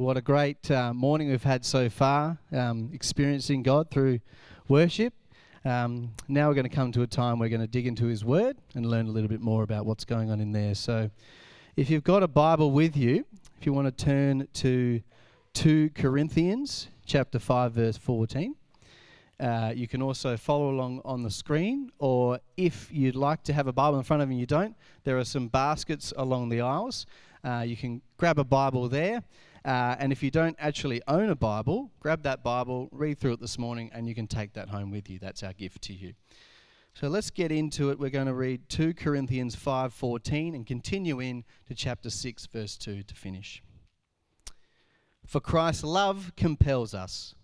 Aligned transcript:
What 0.00 0.16
a 0.16 0.22
great 0.22 0.70
uh, 0.70 0.94
morning 0.94 1.28
we've 1.28 1.42
had 1.42 1.62
so 1.62 1.90
far, 1.90 2.38
um, 2.52 2.88
experiencing 2.94 3.62
God 3.62 3.90
through 3.90 4.20
worship. 4.66 5.12
Um, 5.62 6.14
now 6.26 6.48
we're 6.48 6.54
going 6.54 6.66
to 6.66 6.74
come 6.74 6.90
to 6.92 7.02
a 7.02 7.06
time 7.06 7.38
we're 7.38 7.50
going 7.50 7.60
to 7.60 7.66
dig 7.66 7.86
into 7.86 8.06
His 8.06 8.24
Word 8.24 8.56
and 8.74 8.86
learn 8.86 9.08
a 9.08 9.10
little 9.10 9.28
bit 9.28 9.42
more 9.42 9.62
about 9.62 9.84
what's 9.84 10.06
going 10.06 10.30
on 10.30 10.40
in 10.40 10.52
there. 10.52 10.74
So, 10.74 11.10
if 11.76 11.90
you've 11.90 12.02
got 12.02 12.22
a 12.22 12.28
Bible 12.28 12.70
with 12.70 12.96
you, 12.96 13.26
if 13.58 13.66
you 13.66 13.74
want 13.74 13.94
to 13.94 14.04
turn 14.04 14.48
to 14.54 15.02
2 15.52 15.90
Corinthians 15.90 16.88
chapter 17.04 17.38
5, 17.38 17.72
verse 17.72 17.98
14. 17.98 18.54
Uh, 19.38 19.72
you 19.74 19.86
can 19.86 20.00
also 20.00 20.36
follow 20.36 20.70
along 20.70 21.02
on 21.04 21.22
the 21.22 21.30
screen, 21.30 21.90
or 21.98 22.40
if 22.56 22.90
you'd 22.90 23.16
like 23.16 23.42
to 23.42 23.52
have 23.52 23.66
a 23.66 23.72
Bible 23.72 23.98
in 23.98 24.04
front 24.04 24.22
of 24.22 24.28
you 24.28 24.32
and 24.32 24.40
you 24.40 24.46
don't, 24.46 24.74
there 25.04 25.18
are 25.18 25.24
some 25.24 25.48
baskets 25.48 26.12
along 26.16 26.48
the 26.48 26.62
aisles. 26.62 27.04
Uh, 27.44 27.64
you 27.66 27.76
can 27.76 28.02
grab 28.16 28.38
a 28.38 28.44
Bible 28.44 28.88
there. 28.88 29.22
Uh, 29.64 29.96
and 29.98 30.12
if 30.12 30.22
you 30.22 30.30
don't 30.30 30.56
actually 30.58 31.02
own 31.06 31.28
a 31.28 31.36
Bible, 31.36 31.90
grab 32.00 32.22
that 32.22 32.42
Bible, 32.42 32.88
read 32.92 33.18
through 33.18 33.34
it 33.34 33.40
this 33.40 33.58
morning, 33.58 33.90
and 33.92 34.08
you 34.08 34.14
can 34.14 34.26
take 34.26 34.54
that 34.54 34.70
home 34.70 34.90
with 34.90 35.10
you. 35.10 35.18
That's 35.18 35.42
our 35.42 35.52
gift 35.52 35.82
to 35.82 35.92
you. 35.92 36.14
So 36.94 37.08
let's 37.08 37.30
get 37.30 37.52
into 37.52 37.90
it. 37.90 37.98
We're 37.98 38.10
going 38.10 38.26
to 38.26 38.34
read 38.34 38.68
2 38.68 38.94
Corinthians 38.94 39.54
5:14 39.54 40.54
and 40.54 40.66
continue 40.66 41.20
in 41.20 41.44
to 41.66 41.74
chapter 41.74 42.10
6 42.10 42.46
verse 42.46 42.76
2 42.76 43.02
to 43.02 43.14
finish. 43.14 43.62
For 45.26 45.40
Christ's 45.40 45.84
love 45.84 46.32
compels 46.36 46.92
us, 46.92 47.34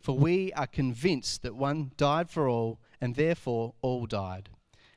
for 0.00 0.16
we 0.16 0.52
are 0.54 0.66
convinced 0.66 1.42
that 1.42 1.54
one 1.54 1.92
died 1.96 2.28
for 2.30 2.48
all 2.48 2.80
and 3.00 3.14
therefore 3.14 3.74
all 3.82 4.06
died. 4.06 4.48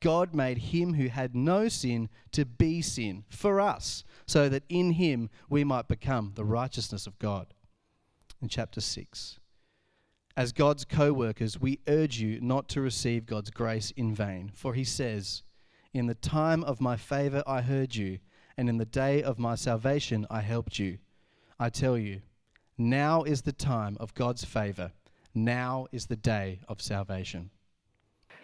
God 0.00 0.34
made 0.34 0.58
him 0.58 0.94
who 0.94 1.08
had 1.08 1.34
no 1.34 1.68
sin 1.68 2.08
to 2.32 2.44
be 2.44 2.80
sin 2.80 3.24
for 3.28 3.60
us, 3.60 4.02
so 4.26 4.48
that 4.48 4.64
in 4.68 4.92
him 4.92 5.28
we 5.48 5.62
might 5.62 5.88
become 5.88 6.32
the 6.34 6.44
righteousness 6.44 7.06
of 7.06 7.18
God. 7.18 7.52
In 8.40 8.48
chapter 8.48 8.80
6. 8.80 9.38
As 10.36 10.52
God's 10.52 10.84
co 10.86 11.12
workers, 11.12 11.60
we 11.60 11.80
urge 11.86 12.18
you 12.18 12.40
not 12.40 12.68
to 12.70 12.80
receive 12.80 13.26
God's 13.26 13.50
grace 13.50 13.90
in 13.90 14.14
vain. 14.14 14.52
For 14.54 14.72
he 14.72 14.84
says, 14.84 15.42
In 15.92 16.06
the 16.06 16.14
time 16.14 16.64
of 16.64 16.80
my 16.80 16.96
favor 16.96 17.42
I 17.46 17.60
heard 17.60 17.94
you, 17.94 18.20
and 18.56 18.68
in 18.68 18.78
the 18.78 18.86
day 18.86 19.22
of 19.22 19.38
my 19.38 19.54
salvation 19.54 20.26
I 20.30 20.40
helped 20.40 20.78
you. 20.78 20.98
I 21.58 21.68
tell 21.68 21.98
you, 21.98 22.22
now 22.78 23.24
is 23.24 23.42
the 23.42 23.52
time 23.52 23.98
of 24.00 24.14
God's 24.14 24.44
favor. 24.44 24.92
Now 25.34 25.86
is 25.92 26.06
the 26.06 26.16
day 26.16 26.60
of 26.68 26.80
salvation. 26.80 27.50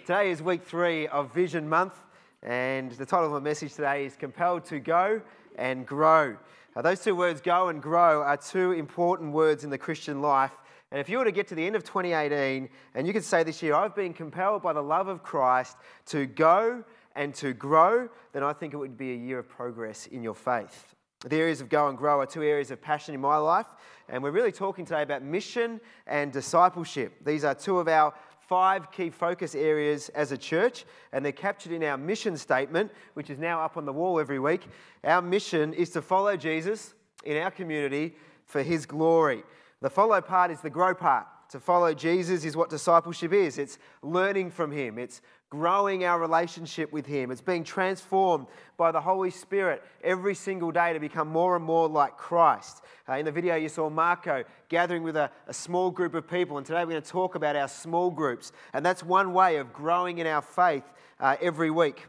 Today 0.07 0.31
is 0.31 0.41
week 0.41 0.63
three 0.63 1.09
of 1.09 1.35
Vision 1.35 1.69
Month, 1.69 1.95
and 2.41 2.93
the 2.93 3.05
title 3.05 3.27
of 3.27 3.33
my 3.33 3.41
message 3.41 3.75
today 3.75 4.07
is 4.07 4.15
Compelled 4.15 4.65
to 4.67 4.79
Go 4.79 5.21
and 5.57 5.85
Grow. 5.85 6.37
Now, 6.77 6.83
those 6.83 7.01
two 7.01 7.17
words, 7.17 7.41
go 7.41 7.71
and 7.71 7.83
grow, 7.83 8.23
are 8.23 8.37
two 8.37 8.71
important 8.71 9.33
words 9.33 9.65
in 9.65 9.71
the 9.71 9.79
Christian 9.79 10.23
life 10.23 10.53
and 10.93 11.01
if 11.01 11.09
you 11.09 11.19
were 11.19 11.25
to 11.25 11.33
get 11.33 11.49
to 11.49 11.57
the 11.57 11.67
end 11.67 11.75
of 11.75 11.83
2018 11.83 12.69
and 12.95 13.07
you 13.07 13.13
could 13.13 13.25
say 13.25 13.43
this 13.43 13.63
year, 13.63 13.75
I've 13.75 13.97
been 13.97 14.13
compelled 14.13 14.63
by 14.63 14.73
the 14.73 14.83
love 14.83 15.09
of 15.09 15.25
Christ 15.25 15.77
to 16.07 16.27
go 16.27 16.85
and 17.17 17.35
to 17.35 17.53
grow, 17.53 18.09
then 18.33 18.45
I 18.45 18.53
think 18.53 18.75
it 18.75 18.77
would 18.77 18.97
be 18.97 19.11
a 19.11 19.17
year 19.17 19.41
of 19.41 19.49
progress 19.49 20.07
in 20.07 20.23
your 20.23 20.35
faith. 20.35 20.95
The 21.27 21.37
areas 21.37 21.61
of 21.61 21.69
go 21.69 21.89
and 21.89 21.99
grow 21.99 22.21
are 22.21 22.27
two 22.27 22.45
areas 22.45 22.71
of 22.71 22.81
passion 22.81 23.15
in 23.15 23.21
my 23.21 23.39
life, 23.39 23.67
and 24.09 24.23
we're 24.23 24.31
really 24.31 24.53
talking 24.53 24.85
today 24.85 25.03
about 25.03 25.25
mission 25.25 25.81
and 26.07 26.31
discipleship. 26.31 27.25
These 27.25 27.43
are 27.43 27.55
two 27.55 27.79
of 27.79 27.89
our 27.89 28.15
five 28.49 28.91
key 28.91 29.11
focus 29.11 29.55
areas 29.55 30.09
as 30.11 30.33
a 30.33 30.39
church, 30.39 30.85
and 31.13 31.25
they're 31.25 31.33
captured 31.33 31.73
in 31.73 31.83
our 31.83 31.97
mission 31.97 32.37
statement, 32.37 32.91
which 33.15 33.31
is 33.31 33.39
now 33.39 33.61
up 33.61 33.77
on 33.77 33.85
the 33.85 33.93
wall 33.93 34.21
every 34.21 34.39
week. 34.39 34.67
Our 35.05 35.23
mission 35.23 35.73
is 35.73 35.91
to 35.91 36.03
follow 36.03 36.37
Jesus 36.37 36.95
in 37.25 37.37
our 37.43 37.51
community 37.51 38.15
for 38.45 38.63
his 38.63 38.87
glory. 38.87 39.43
The 39.81 39.91
follow 39.91 40.21
part 40.21 40.51
is 40.51 40.61
the 40.61 40.71
grow 40.71 40.95
part. 40.95 41.27
To 41.51 41.61
follow 41.61 41.95
Jesus 41.95 42.45
is 42.45 42.57
what 42.57 42.71
discipleship 42.71 43.33
is 43.33 43.59
it's 43.59 43.79
learning 44.03 44.51
from 44.51 44.73
Him, 44.73 44.99
it's 44.99 45.21
growing 45.51 46.05
our 46.05 46.19
relationship 46.19 46.93
with 46.93 47.07
Him, 47.07 47.31
it's 47.31 47.41
being 47.41 47.65
transformed 47.65 48.47
by 48.77 48.91
the 48.91 49.01
Holy 49.01 49.31
Spirit 49.31 49.83
every 50.03 50.35
single 50.35 50.71
day 50.71 50.93
to 50.93 51.01
become 51.01 51.29
more 51.29 51.57
and 51.57 51.65
more 51.65 51.89
like 51.89 52.17
Christ. 52.17 52.83
Uh, 53.09 53.15
in 53.15 53.25
the 53.25 53.33
video, 53.33 53.55
you 53.55 53.69
saw 53.69 53.89
Marco 53.89 54.45
gathering 54.69 55.03
with 55.03 55.17
a, 55.17 55.31
a 55.47 55.55
small 55.55 55.91
group 55.91 56.15
of 56.15 56.29
people, 56.29 56.59
and 56.59 56.67
today 56.67 56.81
we're 56.81 56.93
going 56.93 57.03
to 57.03 57.09
talk 57.09 57.37
about 57.37 57.55
our 57.55 57.69
small 57.69 58.11
groups. 58.11 58.53
And 58.73 58.85
that's 58.85 59.03
one 59.03 59.33
way 59.33 59.57
of 59.57 59.73
growing 59.73 60.19
in 60.19 60.27
our 60.27 60.43
faith 60.43 60.85
uh, 61.21 61.37
every 61.41 61.71
week. 61.71 62.07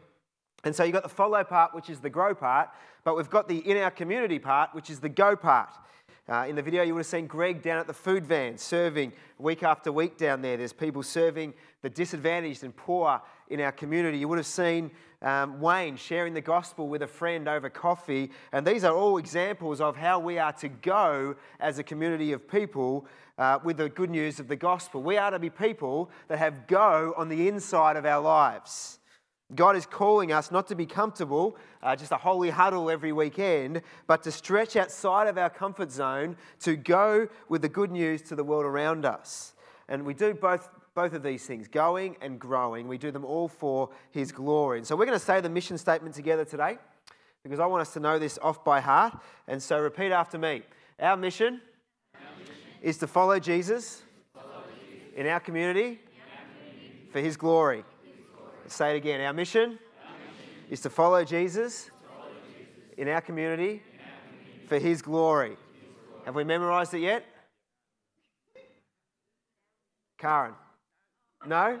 And 0.64 0.74
so 0.74 0.82
you've 0.82 0.92
got 0.92 1.04
the 1.04 1.08
follow 1.08 1.44
part, 1.44 1.74
which 1.74 1.88
is 1.88 2.00
the 2.00 2.10
grow 2.10 2.34
part, 2.34 2.70
but 3.04 3.16
we've 3.16 3.30
got 3.30 3.48
the 3.48 3.58
in 3.58 3.76
our 3.76 3.90
community 3.90 4.38
part, 4.38 4.74
which 4.74 4.90
is 4.90 4.98
the 4.98 5.08
go 5.08 5.36
part. 5.36 5.70
Uh, 6.28 6.44
in 6.46 6.54
the 6.54 6.60
video, 6.62 6.82
you 6.82 6.92
would 6.92 7.00
have 7.00 7.06
seen 7.06 7.26
Greg 7.26 7.62
down 7.62 7.78
at 7.78 7.86
the 7.86 7.94
food 7.94 8.26
van 8.26 8.58
serving 8.58 9.14
week 9.38 9.62
after 9.62 9.90
week 9.90 10.18
down 10.18 10.42
there. 10.42 10.58
There's 10.58 10.74
people 10.74 11.02
serving 11.02 11.54
the 11.80 11.88
disadvantaged 11.88 12.64
and 12.64 12.76
poor 12.76 13.22
in 13.48 13.62
our 13.62 13.72
community. 13.72 14.18
You 14.18 14.28
would 14.28 14.36
have 14.36 14.46
seen 14.46 14.90
um, 15.22 15.58
Wayne 15.58 15.96
sharing 15.96 16.34
the 16.34 16.42
gospel 16.42 16.86
with 16.86 17.02
a 17.02 17.06
friend 17.06 17.48
over 17.48 17.70
coffee. 17.70 18.30
And 18.52 18.66
these 18.66 18.84
are 18.84 18.94
all 18.94 19.16
examples 19.16 19.80
of 19.80 19.96
how 19.96 20.18
we 20.18 20.38
are 20.38 20.52
to 20.52 20.68
go 20.68 21.34
as 21.60 21.78
a 21.78 21.82
community 21.82 22.32
of 22.32 22.46
people 22.46 23.06
uh, 23.38 23.60
with 23.64 23.78
the 23.78 23.88
good 23.88 24.10
news 24.10 24.38
of 24.38 24.48
the 24.48 24.56
gospel. 24.56 25.02
We 25.02 25.16
are 25.16 25.30
to 25.30 25.38
be 25.38 25.48
people 25.48 26.10
that 26.28 26.38
have 26.38 26.66
go 26.66 27.14
on 27.16 27.30
the 27.30 27.48
inside 27.48 27.96
of 27.96 28.04
our 28.04 28.20
lives. 28.20 28.98
God 29.54 29.76
is 29.76 29.86
calling 29.86 30.30
us 30.30 30.50
not 30.50 30.66
to 30.68 30.74
be 30.74 30.84
comfortable, 30.84 31.56
uh, 31.82 31.96
just 31.96 32.12
a 32.12 32.18
holy 32.18 32.50
huddle 32.50 32.90
every 32.90 33.12
weekend, 33.12 33.80
but 34.06 34.22
to 34.24 34.30
stretch 34.30 34.76
outside 34.76 35.26
of 35.26 35.38
our 35.38 35.48
comfort 35.48 35.90
zone 35.90 36.36
to 36.60 36.76
go 36.76 37.28
with 37.48 37.62
the 37.62 37.68
good 37.68 37.90
news 37.90 38.20
to 38.22 38.34
the 38.34 38.44
world 38.44 38.66
around 38.66 39.06
us. 39.06 39.54
And 39.88 40.04
we 40.04 40.12
do 40.12 40.34
both, 40.34 40.68
both 40.94 41.14
of 41.14 41.22
these 41.22 41.46
things, 41.46 41.66
going 41.66 42.16
and 42.20 42.38
growing. 42.38 42.88
We 42.88 42.98
do 42.98 43.10
them 43.10 43.24
all 43.24 43.48
for 43.48 43.88
His 44.10 44.32
glory. 44.32 44.78
And 44.78 44.86
so 44.86 44.94
we're 44.96 45.06
going 45.06 45.18
to 45.18 45.24
say 45.24 45.40
the 45.40 45.48
mission 45.48 45.78
statement 45.78 46.14
together 46.14 46.44
today 46.44 46.76
because 47.42 47.58
I 47.58 47.64
want 47.64 47.80
us 47.80 47.94
to 47.94 48.00
know 48.00 48.18
this 48.18 48.38
off 48.42 48.62
by 48.64 48.80
heart. 48.80 49.18
And 49.46 49.62
so 49.62 49.80
repeat 49.80 50.12
after 50.12 50.36
me 50.36 50.62
Our 51.00 51.16
mission, 51.16 51.62
our 52.14 52.20
mission 52.38 52.54
is 52.82 52.98
to 52.98 53.06
follow 53.06 53.38
Jesus, 53.38 54.02
follow 54.34 54.64
Jesus. 54.90 55.14
in 55.16 55.20
our 55.22 55.26
in 55.26 55.32
our 55.32 55.40
community. 55.40 56.00
for 57.12 57.20
His 57.20 57.38
glory. 57.38 57.84
Say 58.68 58.94
it 58.94 58.96
again. 58.98 59.20
Our 59.22 59.32
mission, 59.32 59.62
our 59.62 59.70
mission 59.70 59.78
is 60.70 60.80
to 60.82 60.90
follow 60.90 61.24
Jesus, 61.24 61.84
to 61.84 61.90
follow 61.90 62.28
Jesus 62.46 62.98
in, 62.98 63.08
our 63.08 63.22
community, 63.22 63.62
in 63.62 63.70
our 63.70 63.80
community 63.80 64.66
for 64.68 64.78
his 64.78 65.00
glory. 65.00 65.50
his 65.50 65.58
glory. 65.58 66.24
Have 66.26 66.34
we 66.34 66.44
memorized 66.44 66.92
it 66.92 67.00
yet? 67.00 67.24
Karen? 70.18 70.52
No? 71.46 71.80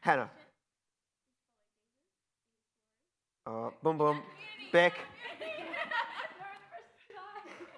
Hannah? 0.00 0.30
Uh, 3.44 3.70
boom, 3.82 3.98
boom. 3.98 4.22
Beck. 4.70 4.98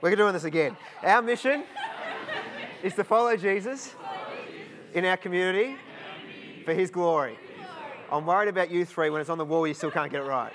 We're 0.03 0.15
doing 0.15 0.35
this 0.35 0.45
again. 0.45 0.77
Our 1.03 1.23
mission 1.23 1.65
is 2.83 2.95
to 2.95 3.05
follow 3.05 3.35
Jesus 3.37 3.95
in 4.97 5.05
our 5.05 5.19
community 5.19 5.77
for 6.65 6.73
his 6.73 6.91
glory. 6.91 7.39
I'm 8.11 8.25
worried 8.25 8.49
about 8.49 8.71
you 8.71 8.87
three 8.87 9.11
when 9.11 9.21
it's 9.21 9.29
on 9.29 9.37
the 9.37 9.45
wall, 9.45 9.67
you 9.67 9.75
still 9.75 9.91
can't 9.91 10.11
get 10.11 10.23
it 10.23 10.25
right. 10.25 10.55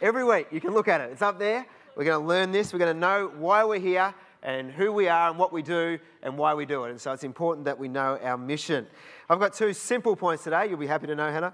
Every 0.00 0.22
week, 0.22 0.46
you 0.52 0.60
can 0.60 0.70
look 0.70 0.86
at 0.86 1.00
it. 1.00 1.10
It's 1.10 1.22
up 1.22 1.40
there. 1.40 1.66
We're 1.96 2.04
going 2.04 2.20
to 2.20 2.26
learn 2.26 2.52
this. 2.52 2.72
We're 2.72 2.78
going 2.78 2.94
to 2.94 3.00
know 3.00 3.32
why 3.36 3.64
we're 3.64 3.80
here 3.80 4.14
and 4.44 4.70
who 4.70 4.92
we 4.92 5.08
are 5.08 5.28
and 5.28 5.38
what 5.40 5.52
we 5.52 5.60
do 5.60 5.98
and 6.22 6.38
why 6.38 6.54
we 6.54 6.66
do 6.66 6.84
it. 6.84 6.90
And 6.90 7.00
so 7.00 7.10
it's 7.10 7.24
important 7.24 7.64
that 7.64 7.80
we 7.80 7.88
know 7.88 8.16
our 8.22 8.38
mission. 8.38 8.86
I've 9.28 9.40
got 9.40 9.52
two 9.52 9.72
simple 9.72 10.14
points 10.14 10.44
today. 10.44 10.68
You'll 10.68 10.78
be 10.78 10.86
happy 10.86 11.08
to 11.08 11.16
know, 11.16 11.32
Hannah. 11.32 11.52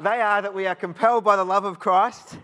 they 0.00 0.20
are 0.20 0.42
that 0.42 0.52
we 0.52 0.66
are 0.66 0.74
compelled 0.74 1.24
by 1.24 1.36
the 1.36 1.44
love 1.44 1.64
of 1.64 1.78
Christ 1.78 2.36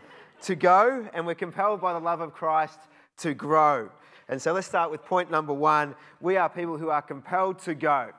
to 0.42 0.54
go, 0.54 1.06
and 1.12 1.26
we're 1.26 1.34
compelled 1.34 1.82
by 1.82 1.92
the 1.92 2.00
love 2.00 2.22
of 2.22 2.32
Christ 2.32 2.78
to 3.18 3.34
grow. 3.34 3.90
And 4.28 4.40
so 4.40 4.52
let's 4.52 4.66
start 4.66 4.90
with 4.90 5.04
point 5.04 5.30
number 5.30 5.52
one. 5.52 5.94
We 6.20 6.36
are 6.36 6.48
people 6.48 6.76
who 6.76 6.90
are 6.90 7.02
compelled 7.02 7.60
to 7.60 7.74
go. 7.74 8.10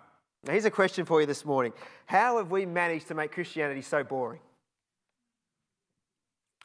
Now, 0.44 0.54
here's 0.54 0.66
a 0.66 0.72
question 0.72 1.06
for 1.06 1.20
you 1.20 1.28
this 1.28 1.46
morning 1.46 1.74
How 2.06 2.38
have 2.38 2.52
we 2.52 2.66
managed 2.66 3.08
to 3.10 3.14
make 3.14 3.32
Christianity 3.32 3.82
so 3.82 4.04
boring? 4.04 4.40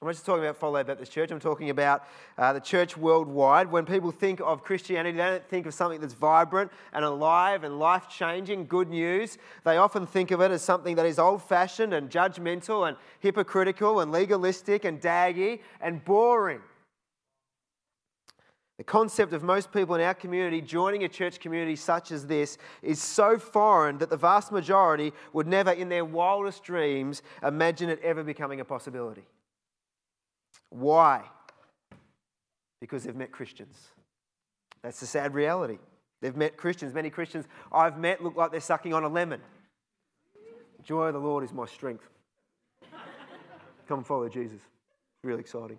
I'm 0.01 0.09
not 0.09 0.15
just 0.17 0.27
talking 0.27 0.45
about 0.45 0.57
Follow 0.57 0.85
Baptist 0.85 1.13
Church, 1.13 1.31
I'm 1.31 1.41
talking 1.41 1.71
about 1.71 2.05
uh, 2.37 2.53
the 2.53 2.61
church 2.61 2.95
worldwide. 2.95 3.71
When 3.71 3.87
people 3.87 4.11
think 4.11 4.41
of 4.41 4.63
Christianity, 4.63 5.17
they 5.17 5.25
don't 5.25 5.49
think 5.49 5.65
of 5.67 5.73
something 5.73 6.01
that's 6.01 6.13
vibrant 6.13 6.71
and 6.93 7.05
alive 7.05 7.65
and 7.65 7.79
life 7.79 8.07
changing, 8.09 8.67
good 8.67 8.91
news. 8.91 9.39
They 9.65 9.79
often 9.79 10.07
think 10.07 10.31
of 10.31 10.43
it 10.43 10.51
as 10.51 10.63
something 10.63 10.97
that 10.97 11.07
is 11.07 11.19
old 11.19 11.43
fashioned 11.43 11.95
and 11.95 12.11
judgmental 12.11 12.87
and 12.87 12.99
hypocritical 13.21 14.01
and 14.01 14.13
legalistic 14.13 14.85
and 14.85 15.01
daggy 15.01 15.61
and 15.81 16.05
boring. 16.05 16.61
The 18.79 18.85
concept 18.85 19.33
of 19.33 19.43
most 19.45 19.73
people 19.73 19.95
in 19.95 20.01
our 20.01 20.15
community 20.15 20.61
joining 20.61 21.05
a 21.05 21.09
church 21.09 21.39
community 21.39 21.77
such 21.77 22.11
as 22.11 22.27
this 22.27 22.59
is 22.83 23.01
so 23.01 23.39
foreign 23.39 23.99
that 23.99 24.11
the 24.11 24.17
vast 24.17 24.51
majority 24.51 25.13
would 25.33 25.47
never, 25.47 25.71
in 25.71 25.89
their 25.89 26.05
wildest 26.05 26.65
dreams, 26.65 27.23
imagine 27.43 27.89
it 27.89 28.01
ever 28.03 28.25
becoming 28.25 28.59
a 28.59 28.65
possibility. 28.65 29.25
Why? 30.71 31.23
Because 32.81 33.05
they've 33.05 33.15
met 33.15 33.31
Christians. 33.31 33.77
That's 34.83 34.99
the 34.99 35.07
sad 35.07 35.35
reality. 35.35 35.79
They've 36.21 36.37
met 36.37 36.57
Christians. 36.57 36.93
Many 36.95 37.11
Christians 37.11 37.47
I've 37.71 37.99
met 37.99 38.25
look 38.25 38.37
like 38.37 38.51
they're 38.51 38.61
sucking 38.61 38.93
on 38.93 39.05
a 39.05 39.09
lemon. 39.09 39.41
Joy 40.83 41.07
of 41.07 41.15
the 41.15 41.21
Lord 41.21 41.45
is 41.45 41.53
my 41.53 41.67
strength. 41.67 42.09
Come 43.87 44.03
follow 44.03 44.29
Jesus. 44.29 44.61
Really 45.23 45.41
exciting. 45.41 45.79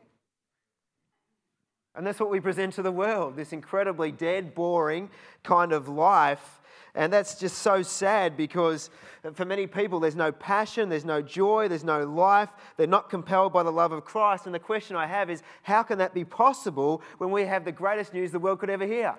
And 1.95 2.05
that's 2.05 2.19
what 2.19 2.29
we 2.29 2.39
present 2.39 2.73
to 2.73 2.81
the 2.81 2.91
world 2.91 3.35
this 3.35 3.53
incredibly 3.53 4.11
dead, 4.11 4.53
boring 4.53 5.09
kind 5.43 5.71
of 5.71 5.87
life. 5.87 6.59
And 6.93 7.11
that's 7.11 7.37
just 7.37 7.59
so 7.59 7.81
sad 7.81 8.37
because 8.37 8.89
for 9.33 9.43
many 9.43 9.67
people, 9.67 9.99
there's 9.99 10.15
no 10.15 10.31
passion, 10.31 10.87
there's 10.87 11.03
no 11.03 11.21
joy, 11.21 11.67
there's 11.67 11.83
no 11.83 12.05
life. 12.05 12.49
They're 12.77 12.87
not 12.87 13.09
compelled 13.09 13.51
by 13.51 13.63
the 13.63 13.71
love 13.71 13.91
of 13.91 14.05
Christ. 14.05 14.45
And 14.45 14.55
the 14.55 14.59
question 14.59 14.95
I 14.95 15.05
have 15.05 15.29
is 15.29 15.43
how 15.63 15.83
can 15.83 15.97
that 15.97 16.13
be 16.13 16.23
possible 16.23 17.01
when 17.17 17.31
we 17.31 17.43
have 17.43 17.65
the 17.65 17.71
greatest 17.71 18.13
news 18.13 18.31
the 18.31 18.39
world 18.39 18.59
could 18.59 18.69
ever 18.69 18.85
hear? 18.85 19.15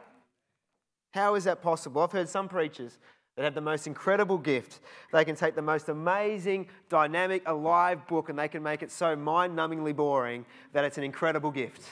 How 1.12 1.34
is 1.34 1.44
that 1.44 1.62
possible? 1.62 2.02
I've 2.02 2.12
heard 2.12 2.28
some 2.28 2.48
preachers 2.48 2.98
that 3.36 3.44
have 3.44 3.54
the 3.54 3.60
most 3.60 3.86
incredible 3.86 4.38
gift. 4.38 4.80
They 5.12 5.24
can 5.24 5.36
take 5.36 5.54
the 5.54 5.62
most 5.62 5.90
amazing, 5.90 6.68
dynamic, 6.88 7.42
alive 7.44 8.06
book 8.06 8.30
and 8.30 8.38
they 8.38 8.48
can 8.48 8.62
make 8.62 8.82
it 8.82 8.90
so 8.90 9.14
mind 9.14 9.56
numbingly 9.56 9.94
boring 9.94 10.46
that 10.72 10.84
it's 10.84 10.96
an 10.96 11.04
incredible 11.04 11.50
gift. 11.50 11.82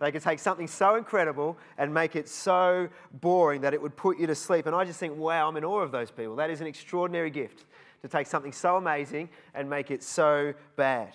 They 0.00 0.10
could 0.10 0.22
take 0.22 0.38
something 0.38 0.66
so 0.66 0.96
incredible 0.96 1.56
and 1.78 1.94
make 1.94 2.16
it 2.16 2.28
so 2.28 2.88
boring 3.12 3.60
that 3.62 3.74
it 3.74 3.80
would 3.80 3.96
put 3.96 4.18
you 4.18 4.26
to 4.26 4.34
sleep. 4.34 4.66
And 4.66 4.74
I 4.74 4.84
just 4.84 4.98
think, 4.98 5.16
wow, 5.16 5.48
I'm 5.48 5.56
in 5.56 5.64
awe 5.64 5.80
of 5.80 5.92
those 5.92 6.10
people. 6.10 6.36
That 6.36 6.50
is 6.50 6.60
an 6.60 6.66
extraordinary 6.66 7.30
gift 7.30 7.64
to 8.02 8.08
take 8.08 8.26
something 8.26 8.52
so 8.52 8.76
amazing 8.76 9.28
and 9.54 9.70
make 9.70 9.90
it 9.90 10.02
so 10.02 10.52
bad. 10.76 11.14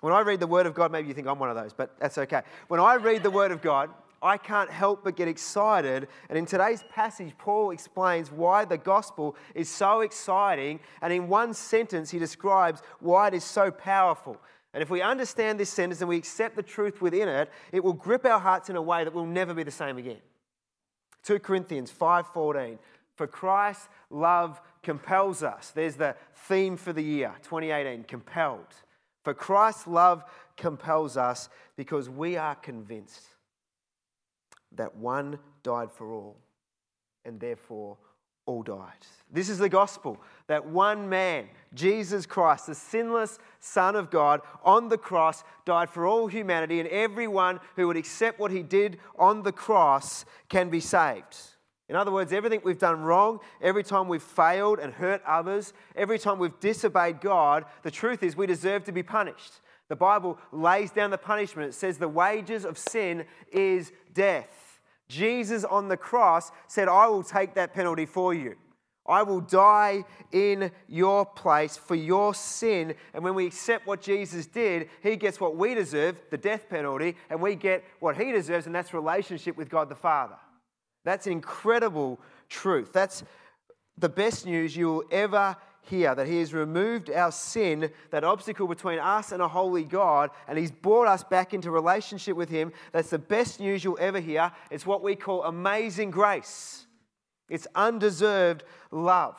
When 0.00 0.12
I 0.12 0.20
read 0.20 0.40
the 0.40 0.46
Word 0.46 0.66
of 0.66 0.74
God, 0.74 0.90
maybe 0.90 1.08
you 1.08 1.14
think 1.14 1.26
I'm 1.26 1.38
one 1.38 1.50
of 1.50 1.56
those, 1.56 1.72
but 1.72 1.94
that's 2.00 2.18
okay. 2.18 2.42
When 2.68 2.80
I 2.80 2.94
read 2.94 3.22
the 3.22 3.30
Word 3.30 3.52
of 3.52 3.60
God, 3.60 3.90
I 4.22 4.36
can't 4.36 4.70
help 4.70 5.02
but 5.02 5.16
get 5.16 5.26
excited. 5.26 6.06
And 6.28 6.38
in 6.38 6.46
today's 6.46 6.84
passage, 6.90 7.34
Paul 7.38 7.72
explains 7.72 8.30
why 8.30 8.64
the 8.64 8.78
gospel 8.78 9.36
is 9.54 9.68
so 9.68 10.00
exciting. 10.00 10.78
And 11.02 11.12
in 11.12 11.28
one 11.28 11.54
sentence, 11.54 12.10
he 12.10 12.20
describes 12.20 12.82
why 13.00 13.28
it 13.28 13.34
is 13.34 13.44
so 13.44 13.70
powerful. 13.72 14.36
And 14.74 14.82
if 14.82 14.90
we 14.90 15.02
understand 15.02 15.60
this 15.60 15.70
sentence 15.70 16.00
and 16.00 16.08
we 16.08 16.16
accept 16.16 16.56
the 16.56 16.62
truth 16.62 17.02
within 17.02 17.28
it, 17.28 17.50
it 17.72 17.84
will 17.84 17.92
grip 17.92 18.24
our 18.24 18.40
hearts 18.40 18.70
in 18.70 18.76
a 18.76 18.82
way 18.82 19.04
that 19.04 19.12
will 19.12 19.26
never 19.26 19.52
be 19.52 19.62
the 19.62 19.70
same 19.70 19.98
again. 19.98 20.20
2 21.24 21.38
Corinthians 21.40 21.90
5:14 21.92 22.78
For 23.14 23.26
Christ's 23.26 23.88
love 24.10 24.60
compels 24.82 25.42
us. 25.42 25.70
There's 25.70 25.96
the 25.96 26.16
theme 26.48 26.76
for 26.76 26.92
the 26.92 27.04
year 27.04 27.34
2018, 27.42 28.04
compelled. 28.04 28.74
For 29.22 29.34
Christ's 29.34 29.86
love 29.86 30.24
compels 30.56 31.16
us 31.16 31.48
because 31.76 32.08
we 32.08 32.36
are 32.36 32.56
convinced 32.56 33.26
that 34.72 34.96
one 34.96 35.38
died 35.62 35.92
for 35.92 36.12
all 36.12 36.38
and 37.24 37.38
therefore 37.38 37.98
all 38.46 38.62
died. 38.62 39.06
This 39.32 39.48
is 39.48 39.58
the 39.58 39.68
gospel 39.68 40.20
that 40.46 40.66
one 40.66 41.08
man, 41.08 41.48
Jesus 41.74 42.26
Christ, 42.26 42.66
the 42.66 42.74
sinless 42.74 43.38
Son 43.60 43.96
of 43.96 44.10
God, 44.10 44.42
on 44.62 44.88
the 44.88 44.98
cross 44.98 45.42
died 45.64 45.88
for 45.88 46.06
all 46.06 46.26
humanity, 46.26 46.80
and 46.80 46.88
everyone 46.88 47.60
who 47.76 47.86
would 47.86 47.96
accept 47.96 48.38
what 48.38 48.50
he 48.50 48.62
did 48.62 48.98
on 49.18 49.42
the 49.42 49.52
cross 49.52 50.24
can 50.48 50.68
be 50.68 50.80
saved. 50.80 51.36
In 51.88 51.96
other 51.96 52.10
words, 52.10 52.32
everything 52.32 52.60
we've 52.64 52.78
done 52.78 53.02
wrong, 53.02 53.40
every 53.60 53.84
time 53.84 54.08
we've 54.08 54.22
failed 54.22 54.78
and 54.78 54.92
hurt 54.92 55.22
others, 55.26 55.72
every 55.96 56.18
time 56.18 56.38
we've 56.38 56.58
disobeyed 56.60 57.20
God, 57.20 57.64
the 57.82 57.90
truth 57.90 58.22
is 58.22 58.36
we 58.36 58.46
deserve 58.46 58.84
to 58.84 58.92
be 58.92 59.02
punished. 59.02 59.60
The 59.88 59.96
Bible 59.96 60.38
lays 60.52 60.90
down 60.90 61.10
the 61.10 61.18
punishment. 61.18 61.68
It 61.68 61.74
says 61.74 61.98
the 61.98 62.08
wages 62.08 62.64
of 62.64 62.78
sin 62.78 63.26
is 63.52 63.92
death. 64.14 64.61
Jesus 65.12 65.62
on 65.64 65.88
the 65.88 65.96
cross 65.96 66.50
said, 66.66 66.88
I 66.88 67.06
will 67.06 67.22
take 67.22 67.54
that 67.54 67.74
penalty 67.74 68.06
for 68.06 68.32
you. 68.32 68.56
I 69.06 69.22
will 69.24 69.40
die 69.40 70.04
in 70.30 70.70
your 70.88 71.26
place 71.26 71.76
for 71.76 71.94
your 71.94 72.34
sin. 72.34 72.94
And 73.12 73.22
when 73.22 73.34
we 73.34 73.46
accept 73.46 73.86
what 73.86 74.00
Jesus 74.00 74.46
did, 74.46 74.88
he 75.02 75.16
gets 75.16 75.40
what 75.40 75.56
we 75.56 75.74
deserve, 75.74 76.20
the 76.30 76.38
death 76.38 76.68
penalty, 76.70 77.16
and 77.28 77.40
we 77.40 77.54
get 77.56 77.84
what 78.00 78.16
he 78.16 78.32
deserves, 78.32 78.66
and 78.66 78.74
that's 78.74 78.94
relationship 78.94 79.56
with 79.56 79.68
God 79.68 79.88
the 79.88 79.96
Father. 79.96 80.36
That's 81.04 81.26
an 81.26 81.32
incredible 81.32 82.20
truth. 82.48 82.92
That's 82.92 83.24
the 83.98 84.08
best 84.08 84.46
news 84.46 84.76
you'll 84.76 85.04
ever 85.10 85.56
hear 85.82 86.14
that 86.14 86.26
He 86.26 86.38
has 86.38 86.54
removed 86.54 87.10
our 87.10 87.32
sin, 87.32 87.90
that 88.10 88.24
obstacle 88.24 88.66
between 88.66 88.98
us 88.98 89.32
and 89.32 89.42
a 89.42 89.48
holy 89.48 89.84
God, 89.84 90.30
and 90.46 90.58
He's 90.58 90.70
brought 90.70 91.08
us 91.08 91.24
back 91.24 91.52
into 91.52 91.70
relationship 91.70 92.36
with 92.36 92.48
Him. 92.48 92.72
That's 92.92 93.10
the 93.10 93.18
best 93.18 93.60
news 93.60 93.84
you'll 93.84 93.98
ever 94.00 94.20
hear. 94.20 94.52
It's 94.70 94.86
what 94.86 95.02
we 95.02 95.16
call 95.16 95.44
amazing 95.44 96.10
grace, 96.10 96.86
it's 97.48 97.66
undeserved 97.74 98.64
love. 98.90 99.38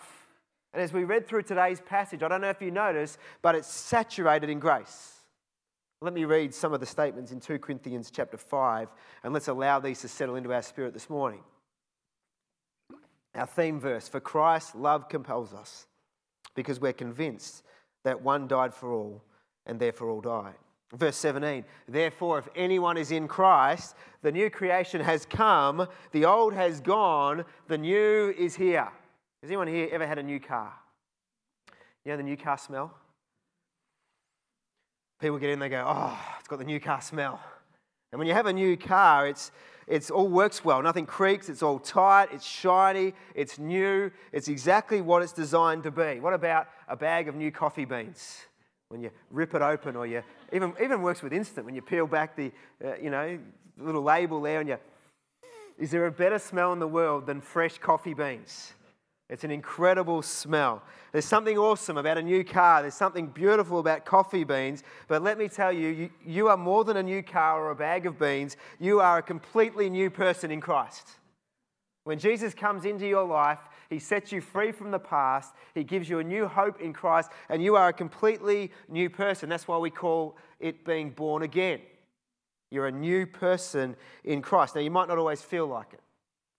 And 0.73 0.81
as 0.81 0.91
we 0.91 1.03
read 1.03 1.27
through 1.27 1.43
today's 1.43 1.79
passage, 1.81 2.23
I 2.23 2.27
don't 2.27 2.41
know 2.41 2.49
if 2.49 2.61
you 2.61 2.71
notice, 2.71 3.19
but 3.43 3.53
it's 3.53 3.67
saturated 3.67 4.49
in 4.49 4.59
grace. 4.59 5.13
Let 6.01 6.13
me 6.13 6.25
read 6.25 6.53
some 6.53 6.73
of 6.73 6.79
the 6.79 6.85
statements 6.85 7.31
in 7.31 7.39
2 7.39 7.59
Corinthians 7.59 8.11
chapter 8.11 8.37
5, 8.37 8.89
and 9.23 9.33
let's 9.33 9.47
allow 9.47 9.79
these 9.79 10.01
to 10.01 10.07
settle 10.07 10.35
into 10.35 10.51
our 10.51 10.63
spirit 10.63 10.93
this 10.93 11.09
morning. 11.09 11.41
Our 13.35 13.47
theme 13.47 13.79
verse 13.79 14.07
For 14.07 14.19
Christ's 14.19 14.75
love 14.75 15.09
compels 15.09 15.53
us 15.53 15.87
because 16.55 16.79
we're 16.79 16.93
convinced 16.93 17.63
that 18.03 18.21
one 18.21 18.47
died 18.47 18.73
for 18.73 18.91
all 18.91 19.23
and 19.65 19.79
therefore 19.79 20.09
all 20.09 20.21
died. 20.21 20.55
Verse 20.93 21.15
17, 21.17 21.65
therefore, 21.87 22.37
if 22.37 22.47
anyone 22.55 22.97
is 22.97 23.09
in 23.09 23.27
Christ, 23.27 23.95
the 24.21 24.31
new 24.31 24.51
creation 24.51 25.01
has 25.01 25.25
come, 25.25 25.87
the 26.11 26.25
old 26.25 26.53
has 26.53 26.81
gone, 26.81 27.45
the 27.67 27.79
new 27.79 28.31
is 28.37 28.55
here. 28.55 28.87
Has 29.41 29.49
anyone 29.49 29.67
here 29.67 29.89
ever 29.91 30.05
had 30.05 30.19
a 30.19 30.23
new 30.23 30.39
car? 30.39 30.71
You 32.05 32.11
know 32.11 32.17
the 32.17 32.23
new 32.23 32.37
car 32.37 32.59
smell? 32.59 32.93
People 35.19 35.39
get 35.39 35.49
in, 35.49 35.57
they 35.57 35.69
go, 35.69 35.83
oh, 35.87 36.19
it's 36.37 36.47
got 36.47 36.59
the 36.59 36.65
new 36.65 36.79
car 36.79 37.01
smell. 37.01 37.41
And 38.11 38.19
when 38.19 38.27
you 38.27 38.35
have 38.35 38.45
a 38.45 38.53
new 38.53 38.77
car, 38.77 39.27
it's, 39.27 39.51
it's 39.87 40.09
all 40.09 40.27
works 40.27 40.63
well. 40.63 40.81
Nothing 40.81 41.05
creaks. 41.05 41.49
It's 41.49 41.63
all 41.63 41.79
tight. 41.79 42.29
It's 42.31 42.45
shiny. 42.45 43.13
It's 43.35 43.59
new. 43.59 44.11
It's 44.31 44.47
exactly 44.47 45.01
what 45.01 45.21
it's 45.21 45.33
designed 45.33 45.83
to 45.83 45.91
be. 45.91 46.19
What 46.19 46.33
about 46.33 46.67
a 46.87 46.95
bag 46.95 47.27
of 47.27 47.35
new 47.35 47.51
coffee 47.51 47.85
beans? 47.85 48.45
When 48.89 49.01
you 49.01 49.11
rip 49.31 49.55
it 49.55 49.61
open, 49.61 49.95
or 49.95 50.05
you 50.05 50.21
even 50.51 50.73
even 50.81 51.01
works 51.01 51.23
with 51.23 51.33
instant. 51.33 51.65
When 51.65 51.73
you 51.73 51.81
peel 51.81 52.05
back 52.05 52.35
the 52.35 52.51
uh, 52.83 52.95
you 53.01 53.09
know 53.09 53.39
little 53.77 54.03
label 54.03 54.41
there, 54.41 54.59
and 54.59 54.69
you 54.69 54.77
is 55.79 55.89
there 55.89 56.05
a 56.05 56.11
better 56.11 56.37
smell 56.37 56.73
in 56.73 56.79
the 56.79 56.87
world 56.87 57.25
than 57.25 57.41
fresh 57.41 57.79
coffee 57.79 58.13
beans? 58.13 58.73
It's 59.33 59.43
an 59.43 59.49
incredible 59.49 60.21
smell. 60.21 60.83
There's 61.11 61.25
something 61.25 61.57
awesome 61.57 61.97
about 61.97 62.19
a 62.19 62.21
new 62.21 62.43
car. 62.43 62.83
There's 62.83 62.93
something 62.93 63.25
beautiful 63.25 63.79
about 63.79 64.05
coffee 64.05 64.43
beans. 64.43 64.83
But 65.07 65.23
let 65.23 65.39
me 65.39 65.47
tell 65.47 65.73
you, 65.73 65.87
you, 65.87 66.09
you, 66.23 66.47
are 66.49 66.55
more 66.55 66.83
than 66.83 66.97
a 66.97 67.03
new 67.03 67.23
car 67.23 67.59
or 67.59 67.71
a 67.71 67.75
bag 67.75 68.05
of 68.05 68.19
beans. 68.19 68.57
You 68.79 68.99
are 68.99 69.17
a 69.17 69.23
completely 69.23 69.89
new 69.89 70.11
person 70.11 70.51
in 70.51 70.61
Christ. 70.61 71.07
When 72.03 72.19
Jesus 72.19 72.53
comes 72.53 72.85
into 72.85 73.07
your 73.07 73.25
life, 73.25 73.57
he 73.89 73.97
sets 73.97 74.31
you 74.31 74.39
free 74.39 74.71
from 74.71 74.91
the 74.91 74.99
past. 74.99 75.55
He 75.73 75.83
gives 75.83 76.07
you 76.07 76.19
a 76.19 76.23
new 76.23 76.47
hope 76.47 76.79
in 76.79 76.93
Christ, 76.93 77.31
and 77.49 77.63
you 77.63 77.75
are 77.75 77.87
a 77.87 77.93
completely 77.93 78.71
new 78.87 79.09
person. 79.09 79.49
That's 79.49 79.67
why 79.67 79.79
we 79.79 79.89
call 79.89 80.37
it 80.59 80.85
being 80.85 81.09
born 81.09 81.41
again. 81.41 81.79
You're 82.69 82.85
a 82.85 82.91
new 82.91 83.25
person 83.25 83.95
in 84.23 84.43
Christ. 84.43 84.75
Now, 84.75 84.81
you 84.81 84.91
might 84.91 85.07
not 85.07 85.17
always 85.17 85.41
feel 85.41 85.65
like 85.65 85.91
it. 85.91 86.01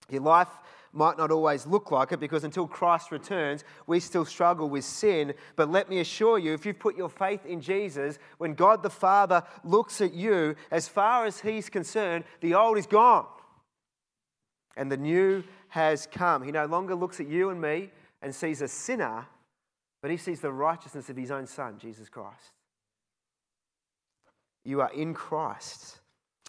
Your 0.09 0.23
life 0.23 0.49
might 0.95 1.17
not 1.17 1.31
always 1.31 1.67
look 1.67 1.91
like 1.91 2.11
it 2.11 2.19
because 2.19 2.43
until 2.43 2.67
Christ 2.67 3.11
returns, 3.11 3.63
we 3.85 3.99
still 3.99 4.25
struggle 4.25 4.69
with 4.69 4.85
sin. 4.85 5.33
But 5.55 5.69
let 5.69 5.89
me 5.89 5.99
assure 5.99 6.39
you, 6.39 6.53
if 6.53 6.65
you've 6.65 6.79
put 6.79 6.95
your 6.95 7.09
faith 7.09 7.45
in 7.45 7.61
Jesus, 7.61 8.17
when 8.37 8.53
God 8.53 8.81
the 8.81 8.89
Father 8.89 9.43
looks 9.63 10.01
at 10.01 10.13
you, 10.13 10.55
as 10.71 10.87
far 10.87 11.25
as 11.25 11.41
He's 11.41 11.69
concerned, 11.69 12.23
the 12.41 12.55
old 12.55 12.77
is 12.77 12.87
gone 12.87 13.25
and 14.75 14.91
the 14.91 14.97
new 14.97 15.43
has 15.69 16.07
come. 16.07 16.43
He 16.43 16.51
no 16.51 16.65
longer 16.65 16.95
looks 16.95 17.19
at 17.19 17.27
you 17.27 17.49
and 17.49 17.61
me 17.61 17.89
and 18.21 18.33
sees 18.33 18.61
a 18.61 18.67
sinner, 18.67 19.25
but 20.01 20.11
he 20.11 20.17
sees 20.17 20.41
the 20.41 20.51
righteousness 20.51 21.09
of 21.09 21.17
his 21.17 21.31
own 21.31 21.47
Son, 21.47 21.77
Jesus 21.79 22.09
Christ. 22.09 22.51
You 24.63 24.81
are 24.81 24.91
in 24.93 25.13
Christ, 25.13 25.99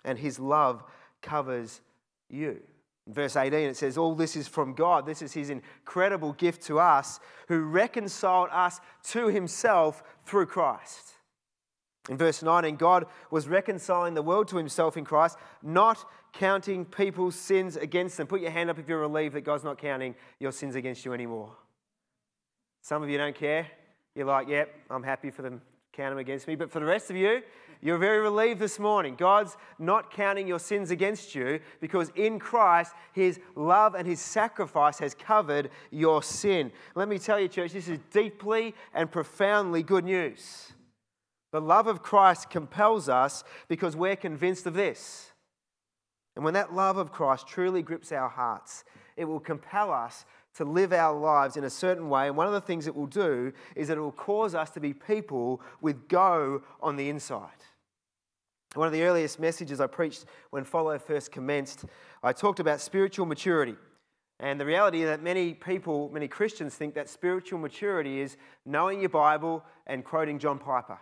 and 0.04 0.18
his 0.18 0.38
love 0.38 0.82
covers 1.22 1.80
you. 2.28 2.60
In 3.06 3.14
verse 3.14 3.36
18, 3.36 3.68
it 3.68 3.76
says, 3.76 3.96
All 3.96 4.14
this 4.14 4.34
is 4.34 4.48
from 4.48 4.74
God. 4.74 5.06
This 5.06 5.22
is 5.22 5.32
his 5.32 5.50
incredible 5.50 6.32
gift 6.32 6.62
to 6.62 6.80
us, 6.80 7.20
who 7.48 7.60
reconciled 7.60 8.48
us 8.50 8.80
to 9.10 9.28
himself 9.28 10.02
through 10.24 10.46
Christ. 10.46 11.12
In 12.08 12.16
verse 12.16 12.42
19, 12.42 12.76
God 12.76 13.06
was 13.30 13.48
reconciling 13.48 14.14
the 14.14 14.22
world 14.22 14.48
to 14.48 14.56
himself 14.56 14.96
in 14.96 15.04
Christ, 15.04 15.36
not 15.62 16.04
counting 16.32 16.84
people's 16.84 17.34
sins 17.34 17.76
against 17.76 18.16
them. 18.16 18.26
Put 18.26 18.40
your 18.40 18.50
hand 18.50 18.70
up 18.70 18.78
if 18.78 18.88
you're 18.88 19.00
relieved 19.00 19.34
that 19.34 19.42
God's 19.42 19.64
not 19.64 19.78
counting 19.78 20.14
your 20.38 20.52
sins 20.52 20.74
against 20.74 21.04
you 21.04 21.12
anymore. 21.12 21.52
Some 22.82 23.02
of 23.02 23.08
you 23.08 23.18
don't 23.18 23.34
care. 23.34 23.66
You're 24.14 24.26
like, 24.26 24.48
yep, 24.48 24.72
I'm 24.90 25.02
happy 25.02 25.30
for 25.30 25.42
them 25.42 25.58
to 25.58 25.64
count 25.92 26.12
them 26.12 26.18
against 26.18 26.46
me. 26.46 26.54
But 26.54 26.70
for 26.70 26.78
the 26.78 26.86
rest 26.86 27.10
of 27.10 27.16
you, 27.16 27.42
you're 27.82 27.98
very 27.98 28.20
relieved 28.20 28.60
this 28.60 28.78
morning. 28.78 29.14
God's 29.16 29.56
not 29.78 30.10
counting 30.10 30.48
your 30.48 30.58
sins 30.58 30.90
against 30.90 31.34
you 31.34 31.60
because 31.80 32.10
in 32.16 32.38
Christ, 32.38 32.92
His 33.12 33.38
love 33.54 33.94
and 33.94 34.06
His 34.06 34.20
sacrifice 34.20 34.98
has 34.98 35.14
covered 35.14 35.70
your 35.90 36.22
sin. 36.22 36.72
Let 36.94 37.08
me 37.08 37.18
tell 37.18 37.38
you, 37.38 37.48
church, 37.48 37.72
this 37.72 37.88
is 37.88 37.98
deeply 38.10 38.74
and 38.94 39.10
profoundly 39.10 39.82
good 39.82 40.04
news. 40.04 40.72
The 41.52 41.60
love 41.60 41.86
of 41.86 42.02
Christ 42.02 42.50
compels 42.50 43.08
us 43.08 43.44
because 43.68 43.96
we're 43.96 44.16
convinced 44.16 44.66
of 44.66 44.74
this. 44.74 45.32
And 46.34 46.44
when 46.44 46.54
that 46.54 46.74
love 46.74 46.98
of 46.98 47.12
Christ 47.12 47.46
truly 47.48 47.82
grips 47.82 48.12
our 48.12 48.28
hearts, 48.28 48.84
it 49.16 49.24
will 49.24 49.40
compel 49.40 49.92
us 49.92 50.26
to 50.56 50.64
live 50.64 50.92
our 50.92 51.18
lives 51.18 51.56
in 51.56 51.64
a 51.64 51.70
certain 51.70 52.08
way. 52.08 52.28
And 52.28 52.36
one 52.36 52.46
of 52.46 52.52
the 52.52 52.60
things 52.60 52.86
it 52.86 52.94
will 52.94 53.06
do 53.06 53.52
is 53.74 53.88
that 53.88 53.98
it 53.98 54.00
will 54.00 54.12
cause 54.12 54.54
us 54.54 54.70
to 54.70 54.80
be 54.80 54.94
people 54.94 55.60
with 55.80 56.08
go 56.08 56.62
on 56.80 56.96
the 56.96 57.08
inside. 57.08 57.50
One 58.76 58.86
of 58.86 58.92
the 58.92 59.02
earliest 59.04 59.40
messages 59.40 59.80
I 59.80 59.86
preached 59.86 60.26
when 60.50 60.64
Follow 60.64 60.98
first 60.98 61.32
commenced, 61.32 61.86
I 62.22 62.32
talked 62.32 62.60
about 62.60 62.80
spiritual 62.80 63.24
maturity. 63.24 63.74
And 64.38 64.60
the 64.60 64.66
reality 64.66 65.02
is 65.02 65.08
that 65.08 65.22
many 65.22 65.54
people, 65.54 66.10
many 66.12 66.28
Christians 66.28 66.74
think 66.74 66.94
that 66.94 67.08
spiritual 67.08 67.58
maturity 67.58 68.20
is 68.20 68.36
knowing 68.66 69.00
your 69.00 69.08
Bible 69.08 69.64
and 69.86 70.04
quoting 70.04 70.38
John 70.38 70.58
Piper. 70.58 70.98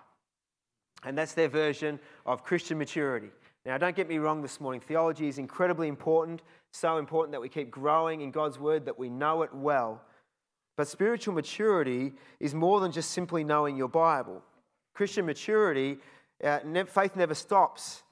And 1.04 1.18
that's 1.18 1.34
their 1.34 1.48
version 1.48 1.98
of 2.24 2.44
Christian 2.44 2.78
maturity. 2.78 3.30
Now, 3.66 3.76
don't 3.76 3.96
get 3.96 4.08
me 4.08 4.18
wrong 4.18 4.40
this 4.40 4.60
morning. 4.60 4.80
Theology 4.80 5.26
is 5.26 5.38
incredibly 5.38 5.88
important, 5.88 6.42
so 6.72 6.98
important 6.98 7.32
that 7.32 7.40
we 7.40 7.48
keep 7.48 7.72
growing 7.72 8.20
in 8.20 8.30
God's 8.30 8.58
word, 8.58 8.84
that 8.84 8.98
we 8.98 9.10
know 9.10 9.42
it 9.42 9.52
well. 9.52 10.00
But 10.76 10.86
spiritual 10.86 11.34
maturity 11.34 12.12
is 12.38 12.54
more 12.54 12.78
than 12.78 12.92
just 12.92 13.10
simply 13.10 13.42
knowing 13.42 13.76
your 13.76 13.88
Bible. 13.88 14.42
Christian 14.94 15.26
maturity, 15.26 15.98
uh, 16.42 16.84
faith 16.86 17.16
never 17.16 17.34
stops 17.34 18.02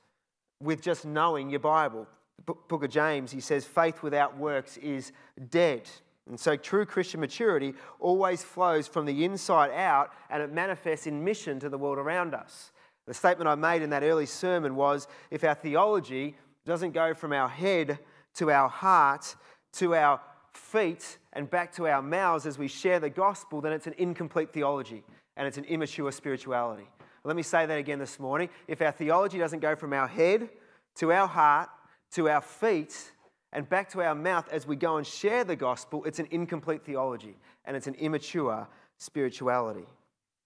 with 0.61 0.83
just 0.83 1.05
knowing 1.05 1.50
your 1.50 1.61
Bible. 1.61 2.07
The 2.45 2.55
book 2.55 2.85
of 2.85 2.91
James, 2.91 3.31
he 3.31 3.41
says, 3.41 3.64
faith 3.64 4.02
without 4.02 4.37
works 4.37 4.76
is 4.79 5.12
dead. 5.50 5.88
And 6.29 6.38
so, 6.38 6.57
true 6.57 6.87
Christian 6.87 7.21
maturity 7.21 7.75
always 7.99 8.43
flows 8.43 8.87
from 8.87 9.07
the 9.07 9.25
inside 9.25 9.73
out 9.73 10.12
and 10.31 10.43
it 10.43 10.52
manifests 10.52 11.07
in 11.07 11.25
mission 11.25 11.59
to 11.61 11.69
the 11.69 11.79
world 11.79 11.99
around 11.99 12.35
us. 12.35 12.71
The 13.07 13.14
statement 13.14 13.49
I 13.49 13.57
made 13.57 13.83
in 13.83 13.91
that 13.91 14.05
early 14.05 14.26
sermon 14.26 14.76
was 14.76 15.09
if 15.31 15.43
our 15.43 15.55
theology 15.55 16.37
doesn't 16.64 16.93
go 16.93 17.12
from 17.14 17.33
our 17.33 17.49
head 17.49 17.99
to 18.35 18.50
our 18.50 18.69
heart 18.69 19.35
to 19.75 19.95
our 19.95 20.21
feet 20.52 21.19
and 21.33 21.50
back 21.50 21.73
to 21.75 21.88
our 21.88 22.02
mouths 22.02 22.47
as 22.47 22.59
we 22.59 22.69
share 22.69 23.00
the 23.00 23.11
gospel, 23.11 23.61
then 23.61 23.73
it's 23.73 23.87
an 23.87 23.95
incomplete 23.99 24.52
theology 24.52 25.02
and 25.37 25.49
it's 25.49 25.59
an 25.59 25.64
immature 25.64 26.12
spirituality. 26.12 26.87
Let 27.25 27.37
me 27.37 27.43
say 27.43 27.67
that 27.67 27.79
again 27.79 27.99
this 27.99 28.19
morning. 28.19 28.49
If 28.67 28.83
our 28.83 28.91
theology 28.91 29.38
doesn't 29.38 29.61
go 29.61 29.76
from 29.76 29.93
our 29.93 30.09
head 30.09 30.49
to 30.97 31.12
our 31.12 31.29
heart 31.29 31.69
to 32.12 32.29
our 32.29 32.41
feet 32.41 33.12
and 33.52 33.69
back 33.69 33.91
to 33.91 34.02
our 34.02 34.14
mouth 34.14 34.49
as 34.50 34.67
we 34.67 34.76
go 34.76 34.97
and 34.97 35.07
share 35.07 35.45
the 35.45 35.57
gospel, 35.57 36.05
it's 36.05 36.19
an 36.19 36.29
incomplete 36.31 36.85
theology 36.85 37.37
and 37.64 37.76
it's 37.76 37.87
an 37.87 37.95
immature 37.95 38.67
spirituality 38.99 39.87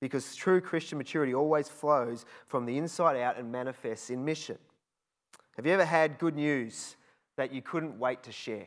because 0.01 0.35
true 0.35 0.61
Christian 0.61 0.99
maturity 0.99 1.35
always 1.35 1.69
flows 1.69 2.25
from 2.47 2.67
the 2.67 2.77
inside 2.77 3.17
out 3.17 3.39
and 3.39 3.51
manifests 3.51 4.11
in 4.11 4.25
mission. 4.25 4.59
Have 5.57 5.67
you 5.67 5.73
ever 5.73 5.85
had 5.85 6.19
good 6.19 6.37
news 6.37 6.97
that 7.37 7.53
you 7.53 7.63
couldn't 7.63 7.99
wait 7.99 8.23
to 8.25 8.33
share? 8.33 8.67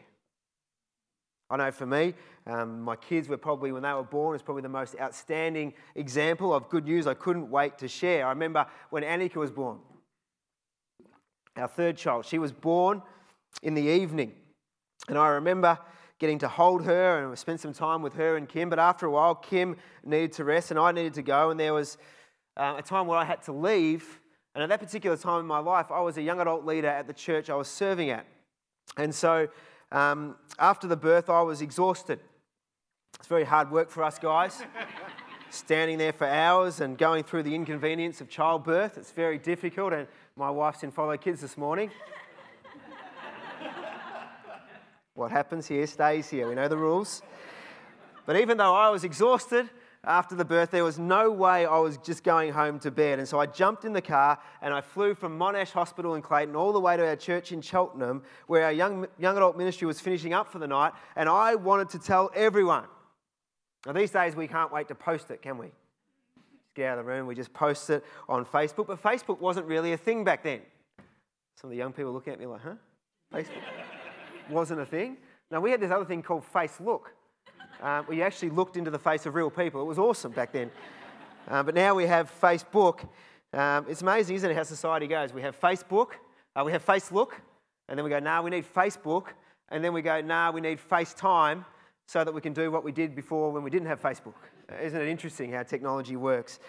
I 1.49 1.57
know 1.57 1.71
for 1.71 1.85
me, 1.85 2.13
um, 2.45 2.81
my 2.81 2.95
kids 2.95 3.27
were 3.27 3.37
probably, 3.37 3.71
when 3.71 3.81
they 3.81 3.93
were 3.93 4.03
born, 4.03 4.35
is 4.35 4.41
probably 4.41 4.61
the 4.61 4.69
most 4.69 4.95
outstanding 5.01 5.73
example 5.95 6.53
of 6.53 6.69
good 6.69 6.85
news 6.85 7.07
I 7.07 7.15
couldn't 7.15 7.49
wait 7.49 7.77
to 7.79 7.87
share. 7.87 8.25
I 8.25 8.29
remember 8.29 8.67
when 8.91 9.03
Annika 9.03 9.35
was 9.35 9.51
born, 9.51 9.79
our 11.55 11.67
third 11.67 11.97
child. 11.97 12.25
She 12.25 12.37
was 12.37 12.51
born 12.51 13.01
in 13.63 13.73
the 13.73 13.81
evening. 13.81 14.33
And 15.07 15.17
I 15.17 15.29
remember 15.29 15.77
getting 16.19 16.37
to 16.39 16.47
hold 16.47 16.83
her 16.85 17.25
and 17.25 17.37
spend 17.37 17.59
some 17.59 17.73
time 17.73 18.01
with 18.01 18.13
her 18.13 18.35
and 18.35 18.47
Kim. 18.47 18.69
But 18.69 18.77
after 18.77 19.05
a 19.05 19.11
while, 19.11 19.35
Kim 19.35 19.75
needed 20.05 20.33
to 20.33 20.43
rest 20.43 20.69
and 20.69 20.79
I 20.79 20.91
needed 20.91 21.13
to 21.15 21.21
go. 21.21 21.49
And 21.49 21.59
there 21.59 21.73
was 21.73 21.97
uh, 22.57 22.75
a 22.77 22.81
time 22.81 23.07
where 23.07 23.17
I 23.17 23.23
had 23.23 23.41
to 23.43 23.53
leave. 23.53 24.19
And 24.53 24.63
at 24.63 24.69
that 24.69 24.79
particular 24.79 25.15
time 25.17 25.39
in 25.39 25.45
my 25.45 25.59
life, 25.59 25.91
I 25.91 26.01
was 26.01 26.17
a 26.17 26.21
young 26.21 26.39
adult 26.41 26.65
leader 26.65 26.87
at 26.87 27.07
the 27.07 27.13
church 27.13 27.49
I 27.49 27.55
was 27.55 27.67
serving 27.67 28.09
at. 28.09 28.25
And 28.97 29.13
so 29.15 29.47
um, 29.91 30.35
after 30.57 30.87
the 30.87 30.97
birth, 30.97 31.29
I 31.29 31.41
was 31.41 31.61
exhausted. 31.61 32.19
It's 33.17 33.27
very 33.27 33.43
hard 33.43 33.71
work 33.71 33.89
for 33.89 34.03
us 34.03 34.19
guys. 34.19 34.61
Standing 35.49 35.97
there 35.97 36.13
for 36.13 36.27
hours 36.27 36.79
and 36.79 36.97
going 36.97 37.23
through 37.23 37.43
the 37.43 37.55
inconvenience 37.55 38.21
of 38.21 38.29
childbirth. 38.29 38.97
It's 38.97 39.11
very 39.11 39.39
difficult. 39.39 39.93
And 39.93 40.07
my 40.35 40.49
wife's 40.49 40.83
in 40.83 40.91
follow 40.91 41.17
kids 41.17 41.41
this 41.41 41.57
morning. 41.57 41.91
What 45.15 45.31
happens 45.31 45.67
here 45.67 45.85
stays 45.85 46.29
here. 46.29 46.47
We 46.47 46.55
know 46.55 46.69
the 46.69 46.77
rules. 46.77 47.21
But 48.25 48.37
even 48.37 48.57
though 48.57 48.73
I 48.73 48.89
was 48.89 49.03
exhausted 49.03 49.69
after 50.05 50.33
the 50.33 50.45
birth, 50.45 50.71
there 50.71 50.83
was 50.83 50.97
no 50.97 51.29
way 51.29 51.65
I 51.65 51.77
was 51.77 51.97
just 51.97 52.23
going 52.23 52.53
home 52.53 52.79
to 52.79 52.91
bed. 52.91 53.19
And 53.19 53.27
so 53.27 53.39
I 53.39 53.45
jumped 53.45 53.83
in 53.83 53.91
the 53.91 54.01
car 54.01 54.39
and 54.61 54.73
I 54.73 54.79
flew 54.79 55.13
from 55.13 55.37
Monash 55.37 55.71
Hospital 55.71 56.15
in 56.15 56.21
Clayton 56.21 56.55
all 56.55 56.71
the 56.71 56.79
way 56.79 56.95
to 56.95 57.05
our 57.05 57.17
church 57.17 57.51
in 57.51 57.61
Cheltenham, 57.61 58.23
where 58.47 58.63
our 58.63 58.71
young, 58.71 59.07
young 59.17 59.35
adult 59.35 59.57
ministry 59.57 59.87
was 59.87 59.99
finishing 59.99 60.33
up 60.33 60.49
for 60.49 60.59
the 60.59 60.67
night. 60.67 60.93
And 61.17 61.27
I 61.27 61.55
wanted 61.55 61.89
to 61.89 61.99
tell 61.99 62.31
everyone. 62.33 62.85
Now, 63.85 63.91
these 63.91 64.11
days, 64.11 64.35
we 64.35 64.47
can't 64.47 64.71
wait 64.71 64.87
to 64.87 64.95
post 64.95 65.31
it, 65.31 65.41
can 65.41 65.57
we? 65.57 65.67
Just 65.67 66.75
get 66.75 66.91
out 66.91 66.99
of 66.99 67.05
the 67.05 67.11
room, 67.11 67.27
we 67.27 67.35
just 67.35 67.53
post 67.53 67.89
it 67.89 68.03
on 68.29 68.45
Facebook. 68.45 68.87
But 68.87 69.03
Facebook 69.03 69.39
wasn't 69.39 69.67
really 69.67 69.91
a 69.91 69.97
thing 69.97 70.23
back 70.23 70.43
then. 70.43 70.61
Some 71.55 71.69
of 71.69 71.71
the 71.71 71.77
young 71.77 71.91
people 71.91 72.13
looking 72.13 72.31
at 72.31 72.39
me 72.39 72.45
like, 72.45 72.61
huh? 72.61 72.75
Facebook? 73.33 73.61
wasn't 74.49 74.79
a 74.79 74.85
thing. 74.85 75.17
Now, 75.51 75.59
we 75.59 75.71
had 75.71 75.81
this 75.81 75.91
other 75.91 76.05
thing 76.05 76.21
called 76.21 76.45
Face 76.45 76.79
Look, 76.79 77.13
uh, 77.81 78.01
where 78.03 78.17
you 78.17 78.23
actually 78.23 78.49
looked 78.49 78.77
into 78.77 78.91
the 78.91 78.99
face 78.99 79.25
of 79.25 79.35
real 79.35 79.49
people. 79.49 79.81
It 79.81 79.85
was 79.85 79.99
awesome 79.99 80.31
back 80.31 80.51
then. 80.51 80.71
Uh, 81.47 81.63
but 81.63 81.75
now 81.75 81.95
we 81.95 82.05
have 82.05 82.31
Facebook. 82.39 83.07
Um, 83.53 83.85
it's 83.89 84.01
amazing, 84.01 84.35
isn't 84.35 84.51
it, 84.51 84.55
how 84.55 84.63
society 84.63 85.07
goes? 85.07 85.33
We 85.33 85.41
have 85.41 85.59
Facebook, 85.59 86.11
uh, 86.55 86.63
we 86.63 86.71
have 86.71 86.83
Face 86.83 87.11
Look, 87.11 87.41
and 87.87 87.97
then 87.97 88.03
we 88.03 88.09
go, 88.09 88.19
nah, 88.19 88.41
we 88.43 88.51
need 88.51 88.65
Facebook, 88.71 89.29
and 89.69 89.83
then 89.83 89.91
we 89.93 90.03
go, 90.03 90.21
nah, 90.21 90.51
we 90.51 90.61
need 90.61 90.79
FaceTime 90.79 91.65
so 92.05 92.23
that 92.23 92.33
we 92.33 92.41
can 92.41 92.53
do 92.53 92.69
what 92.69 92.83
we 92.83 92.91
did 92.91 93.15
before 93.15 93.51
when 93.51 93.63
we 93.63 93.69
didn't 93.69 93.87
have 93.87 94.01
Facebook. 94.01 94.35
Isn't 94.81 95.01
it 95.01 95.07
interesting 95.07 95.51
how 95.51 95.63
technology 95.63 96.15
works? 96.15 96.59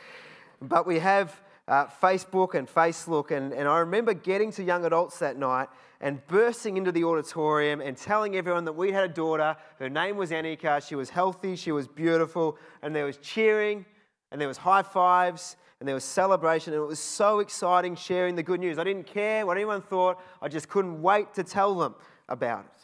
But 0.63 0.87
we 0.87 0.99
have 0.99 1.43
uh, 1.71 1.87
Facebook 2.03 2.55
and 2.55 2.69
FaceLook, 2.69 3.31
and, 3.31 3.53
and 3.53 3.69
I 3.69 3.79
remember 3.79 4.13
getting 4.13 4.51
to 4.53 4.65
young 4.65 4.85
adults 4.85 5.21
that 5.21 5.39
night 5.39 5.69
and 6.01 6.27
bursting 6.27 6.77
into 6.77 6.91
the 6.91 7.05
auditorium 7.05 7.81
and 7.81 7.97
telling 7.97 8.35
everyone 8.35 8.65
that 8.65 8.73
we 8.73 8.91
had 8.91 9.05
a 9.05 9.13
daughter. 9.13 9.57
Her 9.79 9.89
name 9.89 10.17
was 10.17 10.33
Annika. 10.33 10.87
She 10.87 10.97
was 10.97 11.11
healthy, 11.11 11.55
she 11.55 11.71
was 11.71 11.87
beautiful, 11.87 12.59
and 12.83 12.95
there 12.95 13.05
was 13.05 13.19
cheering, 13.19 13.87
and 14.33 14.41
there 14.41 14.49
was 14.49 14.57
high 14.57 14.83
fives, 14.83 15.57
and 15.79 15.87
there 15.87 15.95
was 15.95 16.03
celebration, 16.03 16.75
and 16.75 16.83
it 16.83 16.87
was 16.87 16.99
so 16.99 17.39
exciting 17.39 17.95
sharing 17.95 18.35
the 18.35 18.43
good 18.43 18.59
news. 18.59 18.77
I 18.77 18.85
didn't 18.85 19.07
care 19.07 19.47
what 19.47 19.57
anyone 19.57 19.81
thought, 19.81 20.21
I 20.43 20.49
just 20.49 20.69
couldn't 20.69 21.01
wait 21.01 21.35
to 21.35 21.45
tell 21.45 21.77
them 21.77 21.95
about 22.29 22.65
it. 22.65 22.83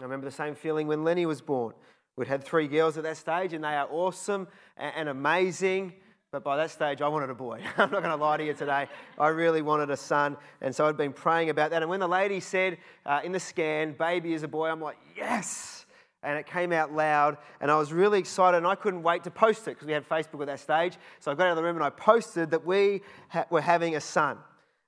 I 0.00 0.02
remember 0.02 0.26
the 0.26 0.34
same 0.34 0.56
feeling 0.56 0.88
when 0.88 1.04
Lenny 1.04 1.24
was 1.24 1.40
born. 1.40 1.72
We'd 2.16 2.26
had 2.26 2.42
three 2.42 2.66
girls 2.66 2.96
at 2.96 3.04
that 3.04 3.16
stage, 3.16 3.52
and 3.52 3.62
they 3.62 3.76
are 3.76 3.86
awesome 3.88 4.48
and 4.76 5.08
amazing. 5.08 5.94
But 6.34 6.42
by 6.42 6.56
that 6.56 6.72
stage, 6.72 7.00
I 7.00 7.06
wanted 7.06 7.30
a 7.30 7.34
boy. 7.34 7.60
I'm 7.78 7.92
not 7.92 8.02
going 8.02 8.10
to 8.10 8.16
lie 8.16 8.38
to 8.38 8.44
you 8.44 8.54
today. 8.54 8.88
I 9.16 9.28
really 9.28 9.62
wanted 9.62 9.90
a 9.90 9.96
son. 9.96 10.36
And 10.60 10.74
so 10.74 10.84
I'd 10.84 10.96
been 10.96 11.12
praying 11.12 11.48
about 11.48 11.70
that. 11.70 11.82
And 11.82 11.88
when 11.88 12.00
the 12.00 12.08
lady 12.08 12.40
said 12.40 12.78
uh, 13.06 13.20
in 13.22 13.30
the 13.30 13.38
scan, 13.38 13.92
baby 13.92 14.34
is 14.34 14.42
a 14.42 14.48
boy, 14.48 14.66
I'm 14.66 14.80
like, 14.80 14.96
yes. 15.16 15.86
And 16.24 16.36
it 16.36 16.48
came 16.48 16.72
out 16.72 16.92
loud. 16.92 17.38
And 17.60 17.70
I 17.70 17.78
was 17.78 17.92
really 17.92 18.18
excited. 18.18 18.56
And 18.56 18.66
I 18.66 18.74
couldn't 18.74 19.04
wait 19.04 19.22
to 19.22 19.30
post 19.30 19.68
it 19.68 19.76
because 19.76 19.86
we 19.86 19.92
had 19.92 20.08
Facebook 20.08 20.40
at 20.40 20.48
that 20.48 20.58
stage. 20.58 20.98
So 21.20 21.30
I 21.30 21.36
got 21.36 21.46
out 21.46 21.50
of 21.50 21.56
the 21.56 21.62
room 21.62 21.76
and 21.76 21.84
I 21.84 21.90
posted 21.90 22.50
that 22.50 22.66
we 22.66 23.02
ha- 23.28 23.46
were 23.48 23.60
having 23.60 23.94
a 23.94 24.00
son. 24.00 24.36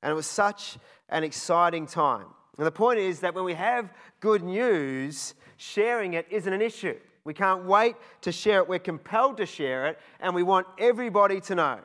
And 0.02 0.10
it 0.10 0.16
was 0.16 0.26
such 0.26 0.78
an 1.10 1.22
exciting 1.22 1.86
time. 1.86 2.26
And 2.58 2.66
the 2.66 2.72
point 2.72 2.98
is 2.98 3.20
that 3.20 3.36
when 3.36 3.44
we 3.44 3.54
have 3.54 3.92
good 4.18 4.42
news, 4.42 5.34
sharing 5.58 6.14
it 6.14 6.26
isn't 6.28 6.52
an 6.52 6.60
issue. 6.60 6.98
We 7.26 7.34
can't 7.34 7.64
wait 7.64 7.96
to 8.20 8.30
share 8.30 8.60
it. 8.60 8.68
We're 8.68 8.78
compelled 8.78 9.38
to 9.38 9.46
share 9.46 9.88
it, 9.88 9.98
and 10.20 10.32
we 10.32 10.44
want 10.44 10.68
everybody 10.78 11.40
to 11.40 11.56
know. 11.56 11.80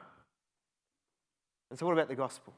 And 1.71 1.79
so, 1.79 1.87
what 1.87 1.93
about 1.93 2.09
the 2.09 2.15
gospel? 2.15 2.53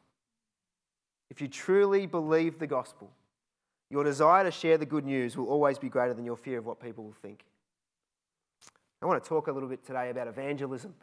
If 1.32 1.40
you 1.42 1.48
truly 1.48 2.06
believe 2.06 2.60
the 2.60 2.68
gospel, 2.68 3.10
your 3.90 4.04
desire 4.04 4.44
to 4.44 4.52
share 4.52 4.78
the 4.78 4.86
good 4.86 5.06
news 5.06 5.38
will 5.38 5.48
always 5.48 5.80
be 5.80 5.88
greater 5.88 6.14
than 6.14 6.26
your 6.26 6.36
fear 6.36 6.60
of 6.60 6.66
what 6.66 6.82
people 6.82 7.06
will 7.06 7.16
think. 7.22 7.46
I 9.02 9.06
want 9.06 9.24
to 9.24 9.28
talk 9.28 9.48
a 9.48 9.52
little 9.52 9.70
bit 9.70 9.86
today 9.86 10.10
about 10.10 10.28
evangelism. 10.28 10.94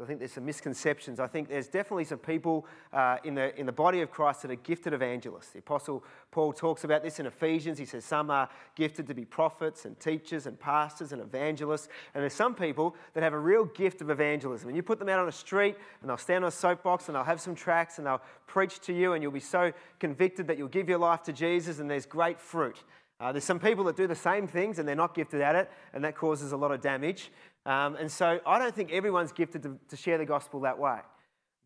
I 0.00 0.04
think 0.04 0.20
there's 0.20 0.30
some 0.30 0.46
misconceptions. 0.46 1.18
I 1.18 1.26
think 1.26 1.48
there's 1.48 1.66
definitely 1.66 2.04
some 2.04 2.20
people 2.20 2.66
uh, 2.92 3.16
in, 3.24 3.34
the, 3.34 3.58
in 3.58 3.66
the 3.66 3.72
body 3.72 4.00
of 4.00 4.12
Christ 4.12 4.42
that 4.42 4.50
are 4.52 4.54
gifted 4.54 4.92
evangelists. 4.92 5.50
The 5.50 5.58
Apostle 5.58 6.04
Paul 6.30 6.52
talks 6.52 6.84
about 6.84 7.02
this 7.02 7.18
in 7.18 7.26
Ephesians. 7.26 7.80
He 7.80 7.84
says 7.84 8.04
some 8.04 8.30
are 8.30 8.48
gifted 8.76 9.08
to 9.08 9.14
be 9.14 9.24
prophets 9.24 9.86
and 9.86 9.98
teachers 9.98 10.46
and 10.46 10.56
pastors 10.56 11.10
and 11.10 11.20
evangelists. 11.20 11.88
And 12.14 12.22
there's 12.22 12.32
some 12.32 12.54
people 12.54 12.94
that 13.14 13.24
have 13.24 13.32
a 13.32 13.38
real 13.40 13.64
gift 13.64 14.00
of 14.00 14.08
evangelism. 14.08 14.68
And 14.68 14.76
you 14.76 14.84
put 14.84 15.00
them 15.00 15.08
out 15.08 15.18
on 15.18 15.26
a 15.26 15.32
street 15.32 15.74
and 16.00 16.08
they'll 16.08 16.16
stand 16.16 16.44
on 16.44 16.48
a 16.48 16.52
soapbox 16.52 17.08
and 17.08 17.16
they'll 17.16 17.24
have 17.24 17.40
some 17.40 17.56
tracts 17.56 17.98
and 17.98 18.06
they'll 18.06 18.22
preach 18.46 18.78
to 18.82 18.92
you 18.92 19.14
and 19.14 19.22
you'll 19.24 19.32
be 19.32 19.40
so 19.40 19.72
convicted 19.98 20.46
that 20.46 20.58
you'll 20.58 20.68
give 20.68 20.88
your 20.88 20.98
life 20.98 21.24
to 21.24 21.32
Jesus 21.32 21.80
and 21.80 21.90
there's 21.90 22.06
great 22.06 22.38
fruit. 22.38 22.84
Uh, 23.20 23.32
there's 23.32 23.42
some 23.42 23.58
people 23.58 23.82
that 23.82 23.96
do 23.96 24.06
the 24.06 24.14
same 24.14 24.46
things 24.46 24.78
and 24.78 24.86
they're 24.86 24.94
not 24.94 25.12
gifted 25.12 25.40
at 25.40 25.56
it, 25.56 25.68
and 25.92 26.04
that 26.04 26.14
causes 26.14 26.52
a 26.52 26.56
lot 26.56 26.70
of 26.70 26.80
damage. 26.80 27.32
Um, 27.68 27.96
and 27.96 28.10
so 28.10 28.40
I 28.46 28.58
don't 28.58 28.74
think 28.74 28.90
everyone's 28.92 29.30
gifted 29.30 29.62
to, 29.64 29.78
to 29.90 29.96
share 29.96 30.16
the 30.16 30.24
gospel 30.24 30.60
that 30.60 30.78
way. 30.78 31.00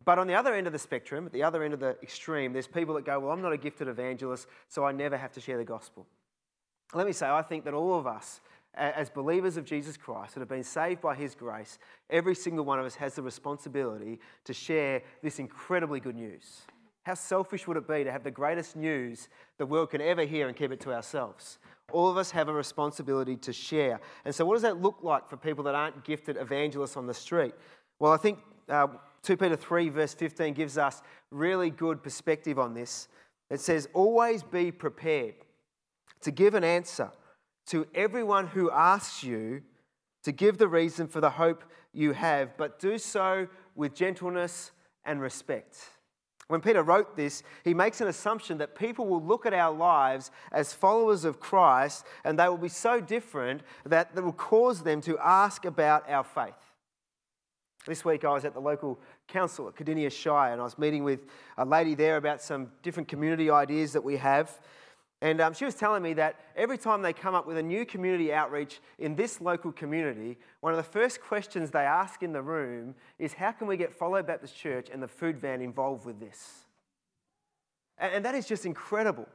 But 0.03 0.19
on 0.19 0.27
the 0.27 0.33
other 0.35 0.53
end 0.53 0.67
of 0.67 0.73
the 0.73 0.79
spectrum, 0.79 1.25
at 1.25 1.31
the 1.31 1.43
other 1.43 1.63
end 1.63 1.73
of 1.73 1.79
the 1.79 1.95
extreme, 2.03 2.51
there's 2.51 2.67
people 2.67 2.93
that 2.95 3.05
go, 3.05 3.21
Well, 3.21 3.31
I'm 3.31 3.41
not 3.41 3.53
a 3.53 3.57
gifted 3.57 3.87
evangelist, 3.87 4.47
so 4.67 4.83
I 4.83 4.91
never 4.91 5.15
have 5.15 5.31
to 5.31 5.39
share 5.39 5.57
the 5.57 5.63
gospel. 5.63 6.05
Let 6.93 7.07
me 7.07 7.13
say, 7.13 7.29
I 7.29 7.41
think 7.41 7.63
that 7.63 7.73
all 7.73 7.97
of 7.97 8.05
us, 8.05 8.41
as 8.75 9.09
believers 9.09 9.55
of 9.55 9.63
Jesus 9.63 9.95
Christ 9.95 10.33
that 10.33 10.41
have 10.41 10.49
been 10.49 10.65
saved 10.65 10.99
by 10.99 11.15
His 11.15 11.35
grace, 11.35 11.79
every 12.09 12.35
single 12.35 12.65
one 12.65 12.79
of 12.79 12.85
us 12.85 12.95
has 12.95 13.15
the 13.15 13.21
responsibility 13.21 14.19
to 14.43 14.53
share 14.53 15.03
this 15.21 15.39
incredibly 15.39 16.01
good 16.01 16.17
news. 16.17 16.63
How 17.03 17.13
selfish 17.13 17.65
would 17.65 17.77
it 17.77 17.87
be 17.87 18.03
to 18.03 18.11
have 18.11 18.25
the 18.25 18.31
greatest 18.31 18.75
news 18.75 19.29
the 19.57 19.65
world 19.65 19.91
can 19.91 20.01
ever 20.01 20.25
hear 20.25 20.49
and 20.49 20.57
keep 20.57 20.73
it 20.73 20.81
to 20.81 20.93
ourselves? 20.93 21.59
All 21.91 22.09
of 22.09 22.17
us 22.17 22.31
have 22.31 22.47
a 22.47 22.53
responsibility 22.53 23.35
to 23.37 23.53
share. 23.53 23.99
And 24.25 24.33
so, 24.33 24.45
what 24.45 24.55
does 24.55 24.61
that 24.63 24.81
look 24.81 24.99
like 25.01 25.27
for 25.27 25.37
people 25.37 25.63
that 25.65 25.75
aren't 25.75 26.03
gifted 26.03 26.37
evangelists 26.37 26.97
on 26.97 27.07
the 27.07 27.13
street? 27.13 27.53
Well, 27.99 28.11
I 28.11 28.17
think 28.17 28.39
uh, 28.69 28.87
2 29.23 29.37
Peter 29.37 29.55
3, 29.55 29.89
verse 29.89 30.13
15, 30.13 30.53
gives 30.53 30.77
us 30.77 31.01
really 31.31 31.69
good 31.69 32.01
perspective 32.01 32.57
on 32.57 32.73
this. 32.73 33.07
It 33.49 33.59
says, 33.59 33.87
Always 33.93 34.43
be 34.43 34.71
prepared 34.71 35.35
to 36.21 36.31
give 36.31 36.55
an 36.55 36.63
answer 36.63 37.11
to 37.67 37.85
everyone 37.93 38.47
who 38.47 38.71
asks 38.71 39.23
you 39.23 39.61
to 40.23 40.31
give 40.31 40.57
the 40.57 40.67
reason 40.67 41.07
for 41.07 41.21
the 41.21 41.29
hope 41.29 41.63
you 41.93 42.13
have, 42.13 42.57
but 42.57 42.79
do 42.79 42.97
so 42.97 43.47
with 43.75 43.93
gentleness 43.93 44.71
and 45.05 45.21
respect. 45.21 45.77
When 46.47 46.61
Peter 46.61 46.83
wrote 46.83 47.15
this, 47.15 47.41
he 47.63 47.73
makes 47.73 48.01
an 48.01 48.07
assumption 48.07 48.57
that 48.57 48.75
people 48.75 49.07
will 49.07 49.23
look 49.23 49.45
at 49.45 49.53
our 49.53 49.73
lives 49.73 50.31
as 50.51 50.73
followers 50.73 51.25
of 51.25 51.39
Christ 51.39 52.05
and 52.23 52.37
they 52.37 52.47
will 52.49 52.57
be 52.57 52.69
so 52.69 52.99
different 52.99 53.61
that 53.85 54.11
it 54.15 54.23
will 54.23 54.33
cause 54.33 54.83
them 54.83 55.01
to 55.01 55.17
ask 55.19 55.65
about 55.65 56.09
our 56.09 56.23
faith. 56.23 56.53
This 57.85 58.05
week 58.05 58.23
I 58.23 58.31
was 58.31 58.45
at 58.45 58.53
the 58.53 58.61
local 58.61 58.99
council 59.27 59.67
at 59.67 59.75
Cardinia 59.75 60.09
Shire 60.09 60.53
and 60.53 60.61
I 60.61 60.63
was 60.63 60.77
meeting 60.77 61.03
with 61.03 61.25
a 61.57 61.65
lady 61.65 61.95
there 61.95 62.17
about 62.17 62.41
some 62.41 62.71
different 62.81 63.09
community 63.09 63.49
ideas 63.49 63.93
that 63.93 64.03
we 64.03 64.17
have. 64.17 64.59
And 65.23 65.39
um, 65.39 65.53
she 65.53 65.63
was 65.63 65.73
telling 65.73 66.03
me 66.03 66.11
that 66.15 66.37
every 66.53 66.77
time 66.77 67.01
they 67.01 67.13
come 67.13 67.33
up 67.33 67.47
with 67.47 67.57
a 67.57 67.63
new 67.63 67.85
community 67.85 68.33
outreach 68.33 68.81
in 68.99 69.15
this 69.15 69.39
local 69.39 69.71
community, 69.71 70.37
one 70.59 70.73
of 70.73 70.77
the 70.77 70.83
first 70.83 71.21
questions 71.21 71.71
they 71.71 71.85
ask 71.85 72.21
in 72.23 72.33
the 72.33 72.41
room 72.41 72.93
is 73.17 73.31
how 73.31 73.53
can 73.53 73.67
we 73.67 73.77
get 73.77 73.93
Follow 73.93 74.21
Baptist 74.21 74.57
Church 74.57 74.89
and 74.91 75.01
the 75.01 75.07
food 75.07 75.39
van 75.39 75.61
involved 75.61 76.05
with 76.05 76.19
this? 76.19 76.65
And, 77.97 78.15
and 78.15 78.25
that 78.25 78.35
is 78.35 78.45
just 78.45 78.65
incredible 78.65 79.29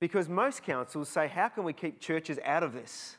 because 0.00 0.28
most 0.28 0.62
councils 0.62 1.08
say, 1.08 1.28
how 1.28 1.48
can 1.48 1.64
we 1.64 1.72
keep 1.72 1.98
churches 1.98 2.38
out 2.44 2.62
of 2.62 2.74
this? 2.74 3.16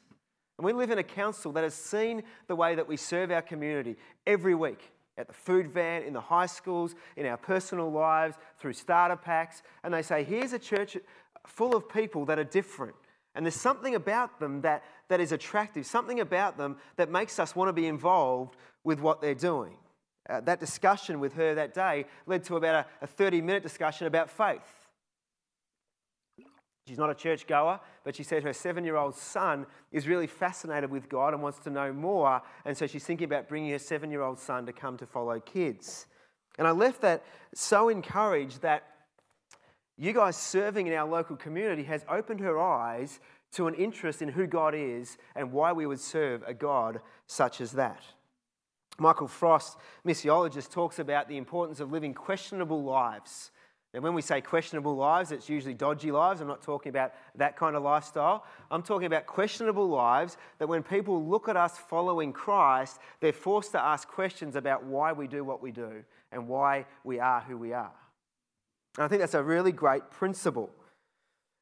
And 0.59 0.65
we 0.65 0.73
live 0.73 0.91
in 0.91 0.99
a 0.99 1.03
council 1.03 1.51
that 1.53 1.63
has 1.63 1.73
seen 1.73 2.21
the 2.45 2.55
way 2.55 2.75
that 2.75 2.87
we 2.87 2.95
serve 2.95 3.31
our 3.31 3.41
community 3.41 3.95
every 4.27 4.53
week 4.53 4.91
at 5.17 5.27
the 5.27 5.33
food 5.33 5.67
van, 5.67 6.03
in 6.03 6.13
the 6.13 6.21
high 6.21 6.45
schools, 6.45 6.93
in 7.15 7.25
our 7.25 7.37
personal 7.37 7.91
lives, 7.91 8.37
through 8.59 8.73
starter 8.73 9.15
packs. 9.15 9.63
And 9.83 9.93
they 9.93 10.03
say, 10.03 10.23
here's 10.23 10.53
a 10.53 10.59
church 10.59 10.95
full 11.47 11.75
of 11.75 11.89
people 11.89 12.25
that 12.25 12.37
are 12.37 12.43
different. 12.43 12.95
And 13.33 13.45
there's 13.45 13.55
something 13.55 13.95
about 13.95 14.39
them 14.39 14.61
that, 14.61 14.83
that 15.09 15.19
is 15.19 15.31
attractive, 15.31 15.85
something 15.85 16.19
about 16.19 16.57
them 16.57 16.77
that 16.95 17.09
makes 17.09 17.39
us 17.39 17.55
want 17.55 17.69
to 17.69 17.73
be 17.73 17.87
involved 17.87 18.55
with 18.83 18.99
what 18.99 19.21
they're 19.21 19.35
doing. 19.35 19.75
Uh, 20.29 20.41
that 20.41 20.59
discussion 20.59 21.19
with 21.19 21.33
her 21.33 21.55
that 21.55 21.73
day 21.73 22.05
led 22.25 22.43
to 22.43 22.57
about 22.57 22.85
a, 23.01 23.03
a 23.03 23.07
30 23.07 23.41
minute 23.41 23.63
discussion 23.63 24.07
about 24.07 24.29
faith. 24.29 24.87
She's 26.87 26.97
not 26.97 27.09
a 27.09 27.15
church 27.15 27.47
goer, 27.47 27.79
but 28.03 28.15
she 28.15 28.23
said 28.23 28.43
her 28.43 28.53
seven 28.53 28.83
year 28.83 28.95
old 28.95 29.15
son 29.15 29.65
is 29.91 30.07
really 30.07 30.27
fascinated 30.27 30.89
with 30.89 31.09
God 31.09 31.33
and 31.33 31.43
wants 31.43 31.59
to 31.59 31.69
know 31.69 31.91
more. 31.93 32.41
And 32.65 32.77
so 32.77 32.87
she's 32.87 33.03
thinking 33.03 33.25
about 33.25 33.47
bringing 33.47 33.71
her 33.71 33.79
seven 33.79 34.09
year 34.09 34.21
old 34.21 34.39
son 34.39 34.65
to 34.65 34.73
come 34.73 34.97
to 34.97 35.05
follow 35.05 35.39
kids. 35.39 36.07
And 36.57 36.67
I 36.67 36.71
left 36.71 37.01
that 37.01 37.23
so 37.53 37.89
encouraged 37.89 38.61
that 38.61 38.83
you 39.97 40.13
guys 40.13 40.37
serving 40.37 40.87
in 40.87 40.93
our 40.93 41.07
local 41.07 41.35
community 41.35 41.83
has 41.83 42.05
opened 42.07 42.39
her 42.39 42.59
eyes 42.59 43.19
to 43.53 43.67
an 43.67 43.73
interest 43.73 44.21
in 44.21 44.29
who 44.29 44.45
God 44.45 44.75
is 44.75 45.17
and 45.35 45.51
why 45.51 45.71
we 45.71 45.85
would 45.85 45.99
serve 45.99 46.43
a 46.45 46.53
God 46.53 47.01
such 47.25 47.61
as 47.61 47.71
that. 47.73 48.01
Michael 48.99 49.27
Frost, 49.27 49.77
missiologist, 50.05 50.71
talks 50.71 50.99
about 50.99 51.27
the 51.27 51.37
importance 51.37 51.79
of 51.79 51.91
living 51.91 52.13
questionable 52.13 52.83
lives. 52.83 53.51
And 53.93 54.03
when 54.03 54.13
we 54.13 54.21
say 54.21 54.41
questionable 54.41 54.95
lives, 54.95 55.31
it's 55.31 55.49
usually 55.49 55.73
dodgy 55.73 56.11
lives. 56.11 56.41
I'm 56.41 56.47
not 56.47 56.61
talking 56.61 56.89
about 56.89 57.13
that 57.35 57.55
kind 57.55 57.75
of 57.75 57.83
lifestyle. 57.83 58.43
I'm 58.69 58.83
talking 58.83 59.07
about 59.07 59.25
questionable 59.25 59.87
lives 59.87 60.37
that 60.59 60.67
when 60.67 60.83
people 60.83 61.23
look 61.23 61.47
at 61.47 61.55
us 61.55 61.77
following 61.77 62.33
Christ, 62.33 62.99
they're 63.21 63.33
forced 63.33 63.71
to 63.71 63.83
ask 63.83 64.07
questions 64.07 64.55
about 64.55 64.83
why 64.83 65.13
we 65.13 65.27
do 65.27 65.43
what 65.43 65.61
we 65.61 65.71
do 65.71 66.03
and 66.31 66.47
why 66.47 66.85
we 67.03 67.19
are 67.19 67.41
who 67.41 67.57
we 67.57 67.73
are. 67.73 67.93
And 68.97 69.05
I 69.05 69.07
think 69.07 69.21
that's 69.21 69.35
a 69.35 69.43
really 69.43 69.71
great 69.71 70.09
principle. 70.09 70.69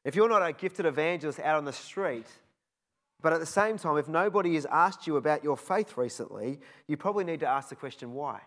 If 0.04 0.14
you're 0.16 0.28
not 0.28 0.46
a 0.46 0.52
gifted 0.52 0.86
evangelist 0.86 1.38
out 1.40 1.56
on 1.56 1.64
the 1.64 1.72
street, 1.72 2.26
but 3.22 3.32
at 3.32 3.40
the 3.40 3.46
same 3.46 3.78
time, 3.78 3.96
if 3.98 4.08
nobody 4.08 4.54
has 4.54 4.66
asked 4.66 5.06
you 5.06 5.16
about 5.16 5.44
your 5.44 5.56
faith 5.56 5.96
recently, 5.96 6.60
you 6.86 6.96
probably 6.96 7.24
need 7.24 7.40
to 7.40 7.46
ask 7.46 7.68
the 7.68 7.76
question 7.76 8.12
why. 8.12 8.40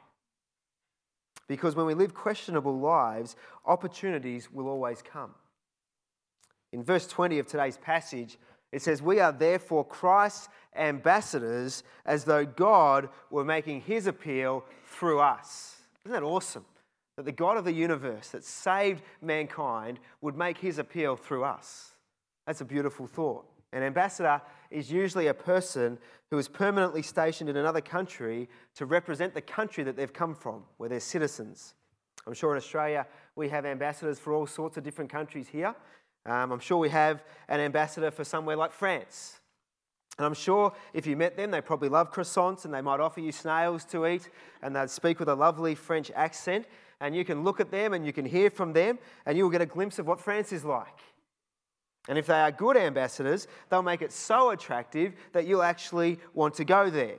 Because 1.48 1.76
when 1.76 1.86
we 1.86 1.96
live 1.96 2.14
questionable 2.14 2.80
lives, 2.80 3.36
opportunities 3.66 4.52
will 4.52 4.68
always 4.68 5.02
come. 5.02 5.34
In 6.72 6.84
verse 6.84 7.08
20 7.08 7.40
of 7.40 7.48
today's 7.48 7.78
passage, 7.78 8.38
it 8.72 8.82
says, 8.84 9.02
We 9.02 9.20
are 9.20 9.32
therefore 9.32 9.84
Christ's 9.84 10.50
ambassadors 10.76 11.84
as 12.06 12.24
though 12.24 12.46
God 12.46 13.10
were 13.32 13.44
making 13.44 13.82
his 13.82 14.06
appeal 14.06 14.64
through 14.86 15.20
us. 15.20 15.78
Isn't 16.06 16.14
that 16.14 16.24
awesome? 16.24 16.66
That 17.20 17.26
the 17.26 17.34
God 17.34 17.58
of 17.58 17.66
the 17.66 17.74
universe 17.74 18.30
that 18.30 18.46
saved 18.46 19.02
mankind 19.22 20.00
would 20.22 20.38
make 20.38 20.58
his 20.58 20.78
appeal 20.78 21.18
through 21.18 21.44
us. 21.44 21.92
That's 22.48 22.62
a 22.62 22.66
beautiful 22.66 23.08
thought. 23.08 23.46
An 23.74 23.84
ambassador 23.84 24.42
is 24.72 24.90
usually 24.90 25.28
a 25.28 25.34
person 25.34 25.98
who 26.32 26.38
is 26.38 26.48
permanently 26.48 27.02
stationed 27.02 27.50
in 27.50 27.58
another 27.58 27.82
country 27.82 28.48
to 28.76 28.86
represent 28.86 29.34
the 29.34 29.42
country 29.42 29.84
that 29.84 29.98
they've 29.98 30.14
come 30.14 30.34
from, 30.34 30.64
where 30.78 30.88
they're 30.88 31.02
citizens. 31.02 31.74
I'm 32.26 32.34
sure 32.34 32.54
in 32.54 32.58
Australia 32.58 33.06
we 33.36 33.50
have 33.50 33.66
ambassadors 33.66 34.18
for 34.18 34.32
all 34.32 34.48
sorts 34.48 34.78
of 34.78 34.86
different 34.86 35.12
countries 35.12 35.50
here. 35.50 35.76
Um, 36.26 36.54
I'm 36.54 36.60
sure 36.62 36.78
we 36.78 36.88
have 36.88 37.26
an 37.50 37.60
ambassador 37.60 38.12
for 38.12 38.24
somewhere 38.24 38.56
like 38.56 38.72
France. 38.72 39.42
And 40.20 40.26
I'm 40.26 40.34
sure 40.34 40.74
if 40.94 41.08
you 41.08 41.16
met 41.16 41.38
them, 41.38 41.50
they 41.50 41.62
probably 41.62 41.88
love 41.88 42.14
croissants 42.14 42.66
and 42.66 42.74
they 42.74 42.82
might 42.82 43.00
offer 43.00 43.22
you 43.22 43.32
snails 43.32 43.86
to 43.86 44.06
eat 44.06 44.30
and 44.62 44.76
they'd 44.76 44.90
speak 44.90 45.18
with 45.18 45.30
a 45.30 45.34
lovely 45.34 45.76
French 45.76 46.12
accent. 46.14 46.66
And 47.02 47.16
you 47.16 47.24
can 47.24 47.44
look 47.44 47.60
at 47.60 47.72
them 47.72 47.94
and 47.94 48.06
you 48.06 48.14
can 48.14 48.26
hear 48.26 48.50
from 48.50 48.74
them 48.74 49.00
and 49.26 49.38
you'll 49.38 49.50
get 49.50 49.62
a 49.62 49.66
glimpse 49.66 50.00
of 50.00 50.08
what 50.08 50.20
France 50.20 50.52
is 50.52 50.66
like. 50.66 51.00
And 52.08 52.18
if 52.18 52.26
they 52.26 52.40
are 52.40 52.52
good 52.52 52.76
ambassadors, 52.76 53.48
they'll 53.70 53.82
make 53.82 54.02
it 54.02 54.12
so 54.12 54.50
attractive 54.50 55.14
that 55.34 55.46
you'll 55.46 55.64
actually 55.64 56.20
want 56.34 56.56
to 56.56 56.66
go 56.66 56.90
there. 56.90 57.18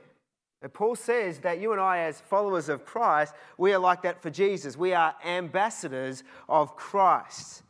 And 0.61 0.71
Paul 0.71 0.95
says 0.95 1.39
that 1.39 1.59
you 1.59 1.71
and 1.71 1.81
I, 1.81 1.99
as 1.99 2.21
followers 2.21 2.69
of 2.69 2.85
Christ, 2.85 3.33
we 3.57 3.73
are 3.73 3.79
like 3.79 4.03
that 4.03 4.21
for 4.21 4.29
Jesus. 4.29 4.77
We 4.77 4.93
are 4.93 5.15
ambassadors 5.25 6.23
of 6.47 6.75
Christ. 6.75 7.63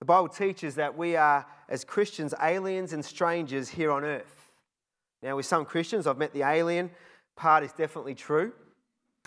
The 0.00 0.06
Bible 0.06 0.28
teaches 0.28 0.74
that 0.74 0.96
we 0.96 1.16
are, 1.16 1.46
as 1.68 1.84
Christians, 1.84 2.34
aliens 2.42 2.92
and 2.92 3.04
strangers 3.04 3.68
here 3.68 3.92
on 3.92 4.04
earth. 4.04 4.52
Now, 5.22 5.36
with 5.36 5.46
some 5.46 5.64
Christians, 5.64 6.06
I've 6.06 6.18
met 6.18 6.32
the 6.32 6.42
alien 6.42 6.90
part 7.36 7.62
is 7.62 7.72
definitely 7.72 8.14
true, 8.14 8.52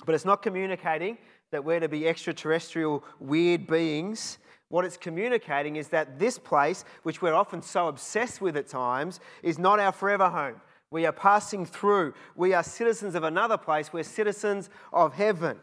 but 0.06 0.14
it's 0.14 0.26
not 0.26 0.42
communicating 0.42 1.18
that 1.52 1.64
we're 1.64 1.80
to 1.80 1.90
be 1.90 2.08
extraterrestrial, 2.08 3.04
weird 3.20 3.68
beings. 3.68 4.38
What 4.70 4.84
it's 4.86 4.98
communicating 4.98 5.78
is 5.78 5.88
that 5.90 6.20
this 6.20 6.38
place, 6.38 6.84
which 7.04 7.22
we're 7.22 7.34
often 7.34 7.62
so 7.62 7.88
obsessed 7.88 8.42
with 8.42 8.58
at 8.58 8.68
times, 8.68 9.20
is 9.44 9.58
not 9.58 9.80
our 9.80 9.92
forever 9.92 10.30
home. 10.30 10.62
We 10.92 11.06
are 11.06 11.12
passing 11.12 11.66
through. 11.66 12.14
We 12.36 12.54
are 12.54 12.64
citizens 12.64 13.16
of 13.16 13.24
another 13.24 13.58
place. 13.58 13.92
We're 13.92 14.04
citizens 14.04 14.70
of 14.94 15.14
heaven. 15.14 15.60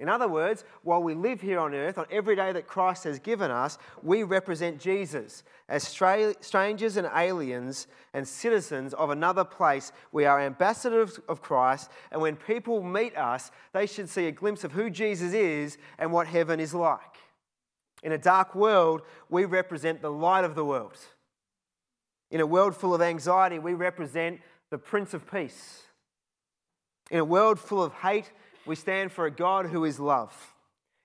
In 0.00 0.08
other 0.08 0.28
words, 0.28 0.64
while 0.82 1.02
we 1.02 1.14
live 1.14 1.40
here 1.40 1.58
on 1.58 1.74
earth, 1.74 1.98
on 1.98 2.06
every 2.10 2.36
day 2.36 2.52
that 2.52 2.68
Christ 2.68 3.04
has 3.04 3.18
given 3.18 3.50
us, 3.50 3.78
we 4.02 4.22
represent 4.22 4.78
Jesus. 4.78 5.42
As 5.68 5.82
strangers 5.82 6.96
and 6.96 7.08
aliens 7.14 7.88
and 8.14 8.26
citizens 8.26 8.94
of 8.94 9.10
another 9.10 9.44
place, 9.44 9.90
we 10.12 10.24
are 10.24 10.40
ambassadors 10.40 11.18
of 11.28 11.42
Christ, 11.42 11.90
and 12.12 12.20
when 12.20 12.36
people 12.36 12.82
meet 12.82 13.16
us, 13.16 13.50
they 13.72 13.86
should 13.86 14.08
see 14.08 14.26
a 14.26 14.32
glimpse 14.32 14.62
of 14.62 14.72
who 14.72 14.88
Jesus 14.88 15.32
is 15.32 15.78
and 15.98 16.12
what 16.12 16.28
heaven 16.28 16.60
is 16.60 16.74
like. 16.74 17.00
In 18.04 18.12
a 18.12 18.18
dark 18.18 18.54
world, 18.54 19.02
we 19.28 19.44
represent 19.44 20.00
the 20.00 20.12
light 20.12 20.44
of 20.44 20.54
the 20.54 20.64
world. 20.64 20.96
In 22.30 22.40
a 22.40 22.46
world 22.46 22.76
full 22.76 22.94
of 22.94 23.02
anxiety, 23.02 23.58
we 23.58 23.74
represent 23.74 24.40
the 24.70 24.78
Prince 24.78 25.12
of 25.14 25.28
Peace. 25.28 25.82
In 27.10 27.18
a 27.18 27.24
world 27.24 27.58
full 27.58 27.82
of 27.82 27.94
hate, 27.94 28.30
we 28.68 28.76
stand 28.76 29.10
for 29.10 29.26
a 29.26 29.30
God 29.30 29.66
who 29.66 29.84
is 29.84 29.98
love. 29.98 30.54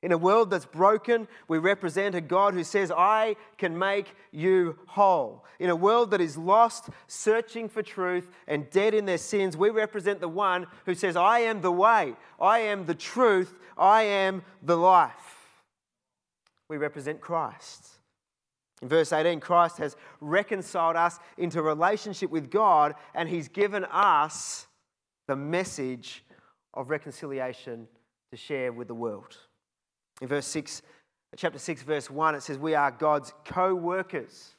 In 0.04 0.12
a 0.12 0.18
world 0.18 0.50
that's 0.50 0.66
broken, 0.66 1.30
we 1.48 1.60
represent 1.60 2.14
a 2.14 2.20
God 2.20 2.54
who 2.54 2.66
says, 2.66 2.92
I 2.92 3.38
can 3.58 3.80
make 3.80 4.14
you 4.34 4.78
whole. 4.86 5.46
In 5.60 5.70
a 5.70 5.76
world 5.76 6.12
that 6.12 6.20
is 6.20 6.38
lost, 6.38 6.90
searching 7.08 7.70
for 7.70 7.82
truth, 7.82 8.30
and 8.46 8.70
dead 8.70 8.94
in 8.94 9.06
their 9.06 9.18
sins, 9.18 9.56
we 9.56 9.70
represent 9.70 10.20
the 10.20 10.28
one 10.28 10.68
who 10.86 10.94
says, 10.94 11.16
I 11.16 11.40
am 11.40 11.62
the 11.62 11.72
way, 11.72 12.16
I 12.38 12.60
am 12.60 12.86
the 12.86 12.96
truth, 12.96 13.58
I 13.78 14.04
am 14.04 14.44
the 14.62 14.76
life. 14.76 15.38
We 16.68 16.76
represent 16.76 17.22
Christ. 17.22 17.88
In 18.82 18.90
verse 18.90 19.14
18, 19.14 19.40
Christ 19.40 19.78
has 19.78 19.96
reconciled 20.20 20.98
us 20.98 21.18
into 21.38 21.62
relationship 21.62 22.30
with 22.30 22.52
God, 22.52 22.96
and 23.16 23.30
He's 23.30 23.48
given 23.48 23.86
us 23.86 24.68
the 25.28 25.38
message 25.38 26.26
of 26.74 26.90
reconciliation 26.90 27.88
to 28.32 28.38
share 28.38 28.72
with 28.72 28.88
the 28.88 28.96
world. 28.96 29.38
In 30.22 30.28
verse 30.28 30.48
6, 30.48 30.82
chapter 31.36 31.60
6, 31.60 31.84
verse 31.84 32.10
1, 32.10 32.36
it 32.36 32.44
says, 32.44 32.58
We 32.58 32.76
are 32.76 32.92
God's 32.92 33.34
co 33.46 33.76
workers, 33.76 34.56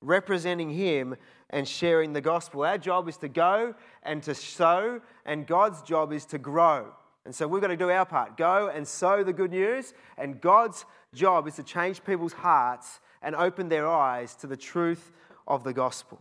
representing 0.00 0.70
Him 0.70 1.16
and 1.50 1.66
sharing 1.66 2.12
the 2.12 2.20
gospel. 2.20 2.64
Our 2.64 2.78
job 2.78 3.08
is 3.08 3.16
to 3.18 3.28
go 3.28 3.74
and 4.02 4.22
to 4.22 4.34
sow, 4.34 5.00
and 5.24 5.46
God's 5.46 5.82
job 5.82 6.12
is 6.12 6.24
to 6.26 6.38
grow. 6.38 6.92
And 7.24 7.34
so 7.34 7.46
we've 7.46 7.60
got 7.60 7.68
to 7.68 7.76
do 7.76 7.90
our 7.90 8.06
part 8.06 8.36
go 8.36 8.68
and 8.68 8.86
sow 8.86 9.22
the 9.22 9.32
good 9.32 9.50
news, 9.50 9.92
and 10.16 10.40
God's 10.40 10.84
job 11.14 11.46
is 11.48 11.56
to 11.56 11.62
change 11.62 12.04
people's 12.04 12.32
hearts 12.32 13.00
and 13.22 13.34
open 13.34 13.68
their 13.68 13.86
eyes 13.86 14.34
to 14.36 14.46
the 14.46 14.56
truth 14.56 15.12
of 15.46 15.64
the 15.64 15.72
gospel. 15.72 16.20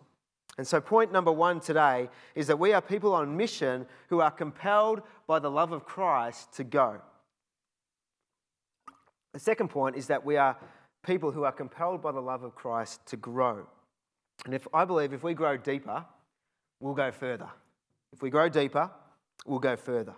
And 0.60 0.68
so, 0.68 0.82
point 0.82 1.14
number 1.14 1.32
one 1.32 1.62
today 1.62 2.10
is 2.36 2.48
that 2.48 2.60
we 2.60 2.74
are 2.74 2.82
people 2.82 3.14
on 3.14 3.38
mission 3.38 3.86
who 4.10 4.20
are 4.20 4.30
compelled 4.30 5.02
by 5.26 5.40
the 5.40 5.50
love 5.50 5.72
of 5.72 5.86
Christ 5.86 6.52
to 6.56 6.66
go. 6.66 7.00
The 9.32 9.40
second 9.40 9.70
point 9.70 9.96
is 9.96 10.08
that 10.08 10.26
we 10.26 10.36
are 10.36 10.58
people 11.02 11.32
who 11.32 11.46
are 11.46 11.54
compelled 11.54 12.02
by 12.02 12.12
the 12.12 12.20
love 12.20 12.44
of 12.44 12.56
Christ 12.56 13.06
to 13.06 13.16
grow. 13.16 13.68
And 14.44 14.54
if 14.54 14.68
I 14.74 14.84
believe 14.84 15.14
if 15.14 15.24
we 15.24 15.34
grow 15.34 15.56
deeper, 15.56 16.04
we'll 16.82 16.94
go 16.94 17.10
further. 17.10 17.48
If 18.12 18.22
we 18.22 18.30
grow 18.30 18.50
deeper, 18.50 18.92
we'll 19.46 19.60
go 19.60 19.78
further. 19.78 20.14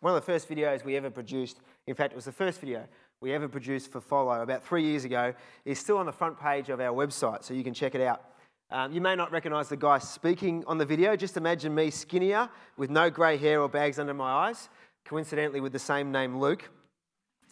One 0.00 0.16
of 0.16 0.20
the 0.20 0.26
first 0.26 0.48
videos 0.48 0.84
we 0.84 0.96
ever 0.96 1.10
produced, 1.10 1.60
in 1.86 1.94
fact, 1.94 2.12
it 2.12 2.16
was 2.16 2.24
the 2.24 2.32
first 2.32 2.58
video 2.58 2.88
we 3.20 3.32
ever 3.32 3.46
produced 3.46 3.92
for 3.92 4.00
Follow 4.00 4.42
about 4.42 4.64
three 4.64 4.82
years 4.82 5.04
ago, 5.04 5.32
is 5.64 5.78
still 5.78 5.98
on 5.98 6.06
the 6.06 6.12
front 6.12 6.40
page 6.40 6.70
of 6.70 6.80
our 6.80 6.92
website, 6.92 7.44
so 7.44 7.54
you 7.54 7.62
can 7.62 7.72
check 7.72 7.94
it 7.94 8.00
out. 8.00 8.24
Um, 8.70 8.92
you 8.92 9.00
may 9.00 9.14
not 9.14 9.30
recognize 9.30 9.68
the 9.68 9.76
guy 9.76 9.98
speaking 9.98 10.64
on 10.66 10.76
the 10.76 10.84
video. 10.84 11.14
Just 11.14 11.36
imagine 11.36 11.72
me 11.72 11.90
skinnier 11.90 12.48
with 12.76 12.90
no 12.90 13.10
grey 13.10 13.36
hair 13.36 13.60
or 13.60 13.68
bags 13.68 13.98
under 13.98 14.12
my 14.12 14.48
eyes, 14.48 14.68
coincidentally 15.04 15.60
with 15.60 15.72
the 15.72 15.78
same 15.78 16.10
name, 16.10 16.40
Luke. 16.40 16.68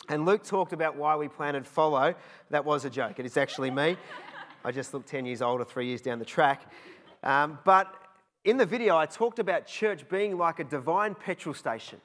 And 0.08 0.26
Luke 0.26 0.42
talked 0.42 0.72
about 0.72 0.96
why 0.96 1.14
we 1.14 1.28
planted 1.28 1.66
Follow. 1.66 2.16
That 2.50 2.64
was 2.64 2.84
a 2.84 2.90
joke. 2.90 3.20
It 3.20 3.26
is 3.26 3.36
actually 3.36 3.70
me. 3.70 3.96
I 4.64 4.72
just 4.72 4.92
look 4.92 5.06
10 5.06 5.24
years 5.24 5.40
older, 5.40 5.64
three 5.64 5.86
years 5.86 6.00
down 6.00 6.18
the 6.18 6.24
track. 6.24 6.62
Um, 7.22 7.60
but 7.64 7.94
in 8.44 8.56
the 8.56 8.66
video, 8.66 8.96
I 8.96 9.06
talked 9.06 9.38
about 9.38 9.66
church 9.66 10.08
being 10.08 10.36
like 10.36 10.58
a 10.58 10.64
divine 10.64 11.14
petrol 11.14 11.54
station. 11.54 12.00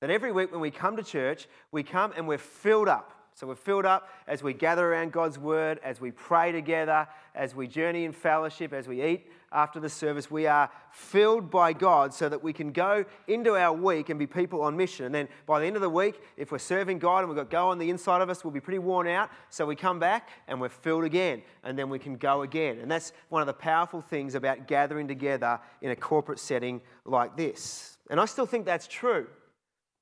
That 0.00 0.08
every 0.08 0.32
week 0.32 0.50
when 0.50 0.60
we 0.60 0.70
come 0.70 0.96
to 0.96 1.02
church, 1.02 1.46
we 1.72 1.82
come 1.82 2.14
and 2.16 2.26
we're 2.26 2.38
filled 2.38 2.88
up. 2.88 3.15
So 3.36 3.46
we're 3.46 3.54
filled 3.54 3.84
up 3.84 4.08
as 4.26 4.42
we 4.42 4.54
gather 4.54 4.90
around 4.90 5.12
God's 5.12 5.38
word, 5.38 5.78
as 5.84 6.00
we 6.00 6.10
pray 6.10 6.52
together, 6.52 7.06
as 7.34 7.54
we 7.54 7.66
journey 7.66 8.06
in 8.06 8.12
fellowship, 8.12 8.72
as 8.72 8.88
we 8.88 9.04
eat 9.04 9.26
after 9.52 9.78
the 9.78 9.90
service. 9.90 10.30
We 10.30 10.46
are 10.46 10.70
filled 10.90 11.50
by 11.50 11.74
God 11.74 12.14
so 12.14 12.30
that 12.30 12.42
we 12.42 12.54
can 12.54 12.72
go 12.72 13.04
into 13.28 13.54
our 13.54 13.74
week 13.74 14.08
and 14.08 14.18
be 14.18 14.26
people 14.26 14.62
on 14.62 14.74
mission. 14.74 15.04
And 15.04 15.14
then 15.14 15.28
by 15.44 15.60
the 15.60 15.66
end 15.66 15.76
of 15.76 15.82
the 15.82 15.90
week, 15.90 16.18
if 16.38 16.50
we're 16.50 16.56
serving 16.56 16.98
God 16.98 17.18
and 17.18 17.28
we've 17.28 17.36
got 17.36 17.50
go 17.50 17.68
on 17.68 17.76
the 17.76 17.90
inside 17.90 18.22
of 18.22 18.30
us, 18.30 18.42
we'll 18.42 18.54
be 18.54 18.60
pretty 18.60 18.78
worn 18.78 19.06
out. 19.06 19.28
So 19.50 19.66
we 19.66 19.76
come 19.76 19.98
back 19.98 20.30
and 20.48 20.58
we're 20.58 20.70
filled 20.70 21.04
again, 21.04 21.42
and 21.62 21.78
then 21.78 21.90
we 21.90 21.98
can 21.98 22.16
go 22.16 22.40
again. 22.40 22.78
And 22.78 22.90
that's 22.90 23.12
one 23.28 23.42
of 23.42 23.46
the 23.46 23.52
powerful 23.52 24.00
things 24.00 24.34
about 24.34 24.66
gathering 24.66 25.08
together 25.08 25.60
in 25.82 25.90
a 25.90 25.96
corporate 25.96 26.38
setting 26.38 26.80
like 27.04 27.36
this. 27.36 27.98
And 28.08 28.18
I 28.18 28.24
still 28.24 28.46
think 28.46 28.64
that's 28.64 28.86
true, 28.86 29.26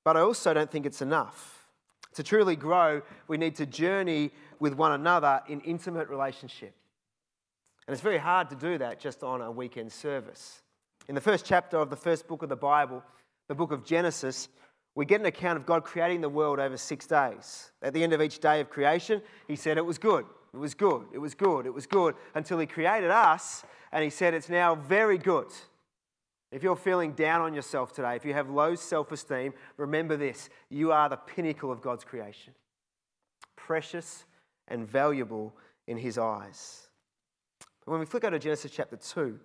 but 0.05 0.16
I 0.16 0.20
also 0.20 0.55
don't 0.55 0.70
think 0.70 0.87
it's 0.87 1.03
enough. 1.03 1.54
To 2.14 2.22
truly 2.22 2.57
grow, 2.57 3.03
we 3.29 3.37
need 3.37 3.57
to 3.57 3.66
journey 3.66 4.31
with 4.61 4.74
one 4.74 4.92
another 4.92 5.42
in 5.48 5.61
intimate 5.61 6.09
relationship. 6.09 6.74
And 7.87 7.92
it's 7.92 8.03
very 8.03 8.18
hard 8.18 8.48
to 8.50 8.57
do 8.57 8.79
that 8.79 9.00
just 9.00 9.22
on 9.22 9.40
a 9.42 9.50
weekend 9.50 9.92
service. 9.92 10.62
In 11.09 11.14
the 11.14 11.20
first 11.20 11.44
chapter 11.44 11.77
of 11.77 11.90
the 11.90 11.96
first 11.96 12.27
book 12.27 12.42
of 12.42 12.48
the 12.48 12.57
Bible, 12.57 13.03
the 13.48 13.55
book 13.55 13.72
of 13.72 13.85
Genesis, 13.85 14.48
we 14.94 15.05
get 15.05 15.20
an 15.20 15.27
account 15.27 15.59
of 15.59 15.66
God 15.66 15.85
creating 15.85 16.20
the 16.20 16.29
world 16.29 16.61
over 16.61 16.77
six 16.77 17.07
days. 17.07 17.72
At 17.83 17.92
the 17.92 18.03
end 18.03 18.12
of 18.12 18.22
each 18.22 18.38
day 18.38 18.61
of 18.61 18.70
creation, 18.70 19.20
He 19.48 19.57
said 19.57 19.77
it 19.77 19.85
was 19.85 19.98
good, 19.98 20.24
it 20.55 20.57
was 20.57 20.72
good, 20.72 21.07
it 21.12 21.18
was 21.18 21.35
good, 21.35 21.66
it 21.66 21.74
was 21.74 21.87
good, 21.87 22.14
until 22.35 22.59
He 22.59 22.66
created 22.66 23.11
us 23.11 23.64
and 23.92 24.05
He 24.05 24.11
said 24.11 24.35
it's 24.35 24.48
now 24.48 24.77
very 24.77 25.18
good. 25.18 25.48
If 26.55 26.62
you're 26.62 26.77
feeling 26.77 27.14
down 27.14 27.40
on 27.40 27.53
yourself 27.53 27.93
today, 27.93 28.14
if 28.14 28.25
you 28.25 28.33
have 28.33 28.49
low 28.49 28.77
self 28.77 29.11
esteem, 29.11 29.55
remember 29.77 30.17
this 30.17 30.49
you 30.71 30.93
are 30.93 31.09
the 31.09 31.17
pinnacle 31.17 31.73
of 31.73 31.83
God's 31.83 32.05
creation, 32.05 32.55
precious 33.57 34.25
and 34.69 34.87
valuable 34.87 35.53
in 35.88 35.99
His 35.99 36.17
eyes. 36.17 36.87
But 37.85 37.90
when 37.90 37.99
we 37.99 38.07
flick 38.07 38.23
over 38.23 38.31
to 38.31 38.38
Genesis 38.38 38.71
chapter 38.71 38.95
2, 38.95 39.37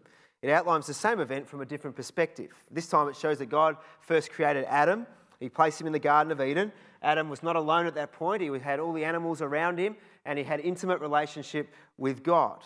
it 0.44 0.52
outlines 0.52 0.86
the 0.86 0.94
same 0.94 1.20
event 1.20 1.48
from 1.48 1.62
a 1.62 1.66
different 1.66 1.96
perspective. 1.96 2.52
This 2.70 2.86
time 2.86 3.10
it 3.10 3.16
shows 3.16 3.40
that 3.40 3.48
God 3.48 3.78
first 4.02 4.32
created 4.32 4.66
Adam, 4.66 5.08
He 5.40 5.50
placed 5.50 5.82
him 5.82 5.88
in 5.88 5.94
the 5.94 6.00
Garden 6.00 6.32
of 6.32 6.40
Eden. 6.40 6.72
Adam 7.02 7.28
was 7.28 7.42
not 7.42 7.56
alone 7.56 7.88
at 7.88 7.96
that 7.96 8.12
point, 8.12 8.44
he 8.44 8.50
had 8.60 8.80
all 8.80 8.94
the 8.94 9.04
animals 9.04 9.42
around 9.42 9.80
him, 9.80 9.96
and 10.26 10.38
he 10.38 10.46
had 10.46 10.60
intimate 10.60 11.02
relationship 11.02 11.74
with 11.98 12.22
God. 12.22 12.60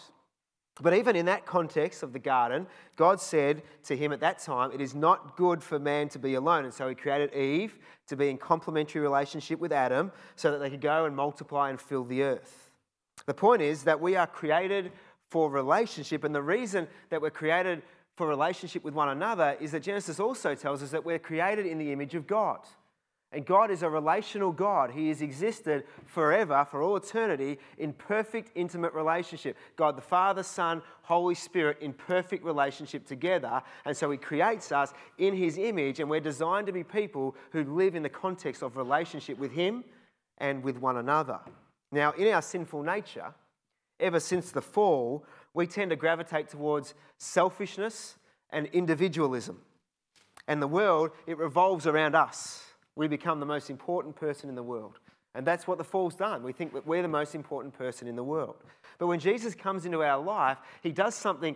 But 0.81 0.95
even 0.95 1.15
in 1.15 1.27
that 1.27 1.45
context 1.45 2.01
of 2.01 2.13
the 2.13 2.19
garden, 2.19 2.65
God 2.95 3.21
said 3.21 3.61
to 3.85 3.95
him 3.95 4.11
at 4.11 4.19
that 4.21 4.39
time, 4.39 4.71
It 4.71 4.81
is 4.81 4.95
not 4.95 5.37
good 5.37 5.61
for 5.61 5.77
man 5.77 6.09
to 6.09 6.19
be 6.19 6.33
alone. 6.33 6.65
And 6.65 6.73
so 6.73 6.89
he 6.89 6.95
created 6.95 7.33
Eve 7.33 7.77
to 8.07 8.15
be 8.15 8.29
in 8.29 8.37
complementary 8.37 9.01
relationship 9.01 9.59
with 9.59 9.71
Adam 9.71 10.11
so 10.35 10.51
that 10.51 10.57
they 10.57 10.71
could 10.71 10.81
go 10.81 11.05
and 11.05 11.15
multiply 11.15 11.69
and 11.69 11.79
fill 11.79 12.03
the 12.03 12.23
earth. 12.23 12.71
The 13.27 13.33
point 13.35 13.61
is 13.61 13.83
that 13.83 14.01
we 14.01 14.15
are 14.15 14.27
created 14.27 14.91
for 15.29 15.49
relationship. 15.49 16.23
And 16.23 16.33
the 16.33 16.41
reason 16.41 16.87
that 17.09 17.21
we're 17.21 17.29
created 17.29 17.83
for 18.15 18.27
relationship 18.27 18.83
with 18.83 18.93
one 18.93 19.09
another 19.09 19.57
is 19.59 19.71
that 19.71 19.83
Genesis 19.83 20.19
also 20.19 20.55
tells 20.55 20.81
us 20.83 20.91
that 20.91 21.05
we're 21.05 21.19
created 21.19 21.65
in 21.65 21.77
the 21.77 21.91
image 21.91 22.15
of 22.15 22.27
God. 22.27 22.59
And 23.33 23.45
God 23.45 23.71
is 23.71 23.81
a 23.81 23.89
relational 23.89 24.51
God. 24.51 24.91
He 24.91 25.09
has 25.09 25.23
existed 25.23 25.85
forever, 26.05 26.65
for 26.69 26.83
all 26.83 26.95
eternity, 26.95 27.57
in 27.79 27.91
perfect, 27.93 28.51
intimate 28.53 28.93
relationship. 28.93 29.57
God 29.75 29.97
the 29.97 30.01
Father, 30.01 30.43
Son, 30.43 30.83
Holy 31.01 31.33
Spirit 31.33 31.79
in 31.81 31.93
perfect 31.93 32.45
relationship 32.45 33.07
together. 33.07 33.63
And 33.85 33.97
so 33.97 34.11
He 34.11 34.17
creates 34.17 34.71
us 34.71 34.93
in 35.17 35.35
His 35.35 35.57
image, 35.57 35.99
and 35.99 36.09
we're 36.09 36.19
designed 36.19 36.67
to 36.67 36.73
be 36.73 36.83
people 36.83 37.35
who 37.51 37.63
live 37.63 37.95
in 37.95 38.03
the 38.03 38.09
context 38.09 38.61
of 38.61 38.77
relationship 38.77 39.39
with 39.39 39.51
Him 39.51 39.83
and 40.37 40.63
with 40.63 40.77
one 40.77 40.97
another. 40.97 41.39
Now, 41.91 42.11
in 42.11 42.27
our 42.27 42.41
sinful 42.41 42.83
nature, 42.83 43.33
ever 43.99 44.19
since 44.19 44.51
the 44.51 44.61
fall, 44.61 45.25
we 45.55 45.65
tend 45.65 45.89
to 45.89 45.95
gravitate 45.95 46.49
towards 46.49 46.93
selfishness 47.17 48.17
and 48.51 48.67
individualism. 48.67 49.61
And 50.47 50.61
the 50.61 50.67
world, 50.67 51.11
it 51.25 51.37
revolves 51.37 51.87
around 51.87 52.15
us 52.15 52.72
we 52.95 53.07
become 53.07 53.39
the 53.39 53.45
most 53.45 53.69
important 53.69 54.15
person 54.15 54.49
in 54.49 54.55
the 54.55 54.63
world. 54.63 54.99
And 55.35 55.47
that's 55.47 55.67
what 55.67 55.77
the 55.77 55.83
fall's 55.83 56.15
done. 56.15 56.43
We 56.43 56.53
think 56.53 56.73
that 56.73 56.85
we're 56.85 57.01
the 57.01 57.07
most 57.07 57.33
important 57.33 57.73
person 57.73 58.07
in 58.07 58.15
the 58.15 58.23
world. 58.23 58.57
But 58.99 59.07
when 59.07 59.19
Jesus 59.19 59.55
comes 59.55 59.85
into 59.85 60.03
our 60.03 60.21
life, 60.21 60.59
he 60.81 60.91
does 60.91 61.15
something 61.15 61.55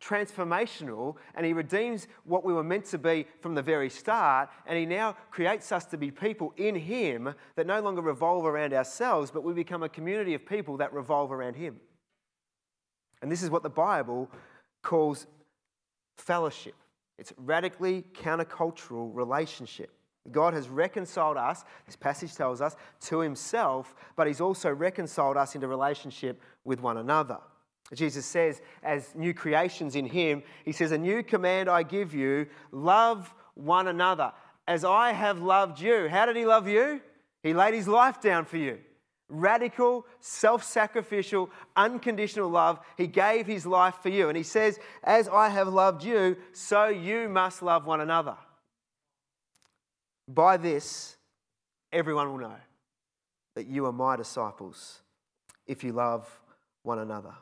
transformational 0.00 1.16
and 1.34 1.44
he 1.44 1.52
redeems 1.52 2.06
what 2.24 2.44
we 2.44 2.52
were 2.52 2.62
meant 2.62 2.84
to 2.86 2.98
be 2.98 3.26
from 3.40 3.54
the 3.54 3.62
very 3.62 3.88
start. 3.88 4.50
And 4.66 4.78
he 4.78 4.84
now 4.84 5.16
creates 5.30 5.72
us 5.72 5.86
to 5.86 5.96
be 5.96 6.10
people 6.10 6.52
in 6.56 6.74
him 6.74 7.34
that 7.56 7.66
no 7.66 7.80
longer 7.80 8.02
revolve 8.02 8.44
around 8.44 8.74
ourselves, 8.74 9.30
but 9.30 9.42
we 9.42 9.54
become 9.54 9.82
a 9.82 9.88
community 9.88 10.34
of 10.34 10.44
people 10.44 10.76
that 10.76 10.92
revolve 10.92 11.32
around 11.32 11.54
him. 11.54 11.80
And 13.22 13.32
this 13.32 13.42
is 13.42 13.50
what 13.50 13.62
the 13.62 13.70
Bible 13.70 14.30
calls 14.82 15.26
fellowship 16.16 16.74
it's 17.18 17.32
radically 17.36 18.04
countercultural 18.14 19.10
relationship. 19.12 19.90
God 20.32 20.54
has 20.54 20.68
reconciled 20.68 21.36
us, 21.36 21.64
this 21.86 21.96
passage 21.96 22.34
tells 22.34 22.60
us, 22.60 22.76
to 23.02 23.20
himself, 23.20 23.94
but 24.16 24.26
he's 24.26 24.40
also 24.40 24.70
reconciled 24.70 25.36
us 25.36 25.54
into 25.54 25.68
relationship 25.68 26.40
with 26.64 26.80
one 26.80 26.98
another. 26.98 27.38
Jesus 27.94 28.26
says, 28.26 28.60
as 28.82 29.14
new 29.14 29.32
creations 29.32 29.96
in 29.96 30.04
him, 30.04 30.42
he 30.64 30.72
says, 30.72 30.92
A 30.92 30.98
new 30.98 31.22
command 31.22 31.70
I 31.70 31.82
give 31.82 32.14
you 32.14 32.46
love 32.70 33.34
one 33.54 33.88
another 33.88 34.32
as 34.66 34.84
I 34.84 35.12
have 35.12 35.40
loved 35.40 35.80
you. 35.80 36.08
How 36.08 36.26
did 36.26 36.36
he 36.36 36.44
love 36.44 36.68
you? 36.68 37.00
He 37.42 37.54
laid 37.54 37.74
his 37.74 37.88
life 37.88 38.20
down 38.20 38.44
for 38.44 38.58
you. 38.58 38.78
Radical, 39.30 40.06
self 40.20 40.62
sacrificial, 40.62 41.50
unconditional 41.76 42.48
love. 42.48 42.80
He 42.96 43.06
gave 43.06 43.46
his 43.46 43.66
life 43.66 43.96
for 44.02 44.08
you. 44.08 44.28
And 44.28 44.36
he 44.36 44.42
says, 44.42 44.78
As 45.02 45.28
I 45.28 45.48
have 45.48 45.68
loved 45.68 46.04
you, 46.04 46.36
so 46.52 46.88
you 46.88 47.28
must 47.28 47.62
love 47.62 47.86
one 47.86 48.00
another. 48.00 48.36
By 50.28 50.58
this, 50.58 51.16
everyone 51.90 52.30
will 52.30 52.38
know 52.38 52.56
that 53.54 53.66
you 53.66 53.86
are 53.86 53.92
my 53.92 54.14
disciples 54.16 55.00
if 55.66 55.82
you 55.82 55.92
love 55.92 56.28
one 56.82 56.98
another. 56.98 57.34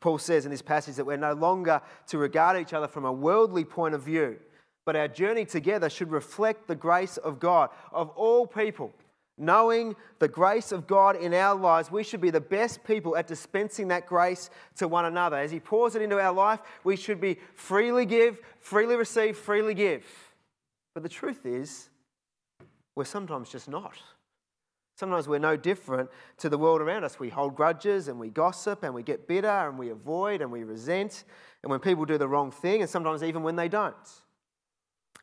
Paul 0.00 0.18
says 0.18 0.44
in 0.44 0.50
this 0.50 0.62
passage 0.62 0.96
that 0.96 1.06
we're 1.06 1.16
no 1.16 1.32
longer 1.32 1.80
to 2.08 2.18
regard 2.18 2.60
each 2.60 2.72
other 2.72 2.86
from 2.86 3.04
a 3.04 3.12
worldly 3.12 3.64
point 3.64 3.94
of 3.94 4.02
view, 4.02 4.36
but 4.84 4.94
our 4.94 5.08
journey 5.08 5.44
together 5.44 5.90
should 5.90 6.10
reflect 6.10 6.68
the 6.68 6.76
grace 6.76 7.16
of 7.16 7.40
God, 7.40 7.70
of 7.92 8.10
all 8.10 8.46
people. 8.46 8.92
Knowing 9.40 9.94
the 10.18 10.28
grace 10.28 10.72
of 10.72 10.86
God 10.86 11.14
in 11.16 11.32
our 11.32 11.54
lives, 11.54 11.92
we 11.92 12.02
should 12.02 12.20
be 12.20 12.30
the 12.30 12.40
best 12.40 12.82
people 12.84 13.16
at 13.16 13.26
dispensing 13.26 13.88
that 13.88 14.06
grace 14.06 14.50
to 14.76 14.88
one 14.88 15.04
another. 15.04 15.36
As 15.36 15.50
He 15.50 15.60
pours 15.60 15.94
it 15.94 16.02
into 16.02 16.20
our 16.20 16.32
life, 16.32 16.60
we 16.84 16.96
should 16.96 17.20
be 17.20 17.38
freely 17.54 18.04
give, 18.04 18.40
freely 18.58 18.96
receive, 18.96 19.36
freely 19.36 19.74
give. 19.74 20.04
But 20.92 21.04
the 21.04 21.08
truth 21.08 21.46
is, 21.46 21.88
we're 22.98 23.04
sometimes 23.04 23.48
just 23.48 23.68
not. 23.68 23.94
Sometimes 24.96 25.28
we're 25.28 25.38
no 25.38 25.56
different 25.56 26.10
to 26.38 26.48
the 26.48 26.58
world 26.58 26.80
around 26.80 27.04
us. 27.04 27.20
We 27.20 27.28
hold 27.28 27.54
grudges 27.54 28.08
and 28.08 28.18
we 28.18 28.28
gossip 28.28 28.82
and 28.82 28.92
we 28.92 29.04
get 29.04 29.28
bitter 29.28 29.46
and 29.46 29.78
we 29.78 29.90
avoid 29.90 30.42
and 30.42 30.50
we 30.50 30.64
resent. 30.64 31.22
And 31.62 31.70
when 31.70 31.78
people 31.78 32.04
do 32.06 32.18
the 32.18 32.26
wrong 32.26 32.50
thing, 32.50 32.80
and 32.80 32.90
sometimes 32.90 33.22
even 33.22 33.44
when 33.44 33.54
they 33.54 33.68
don't, 33.68 33.94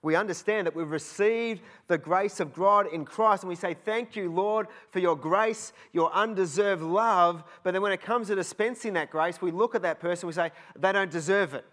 we 0.01 0.15
understand 0.15 0.67
that 0.67 0.75
we've 0.75 0.89
received 0.89 1.63
the 1.87 1.97
grace 1.97 2.39
of 2.39 2.53
God 2.53 2.87
in 2.93 3.03
Christ 3.03 3.43
and 3.43 3.49
we 3.49 3.55
say, 3.55 3.73
Thank 3.73 4.15
you, 4.15 4.31
Lord, 4.31 4.67
for 4.87 4.99
your 4.99 5.17
grace, 5.17 5.73
your 5.91 6.13
undeserved 6.13 6.81
love. 6.81 7.43
But 7.63 7.71
then 7.71 7.81
when 7.81 7.91
it 7.91 8.01
comes 8.01 8.27
to 8.27 8.35
dispensing 8.35 8.93
that 8.93 9.09
grace, 9.09 9.41
we 9.41 9.51
look 9.51 9.75
at 9.75 9.81
that 9.81 9.99
person 9.99 10.27
we 10.27 10.33
say, 10.33 10.51
They 10.79 10.93
don't 10.93 11.11
deserve 11.11 11.53
it. 11.53 11.65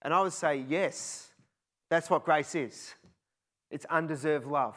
And 0.00 0.14
I 0.14 0.22
would 0.22 0.32
say, 0.32 0.64
Yes, 0.66 1.28
that's 1.90 2.08
what 2.08 2.24
grace 2.24 2.54
is. 2.54 2.94
It's 3.70 3.84
undeserved 3.86 4.46
love. 4.46 4.76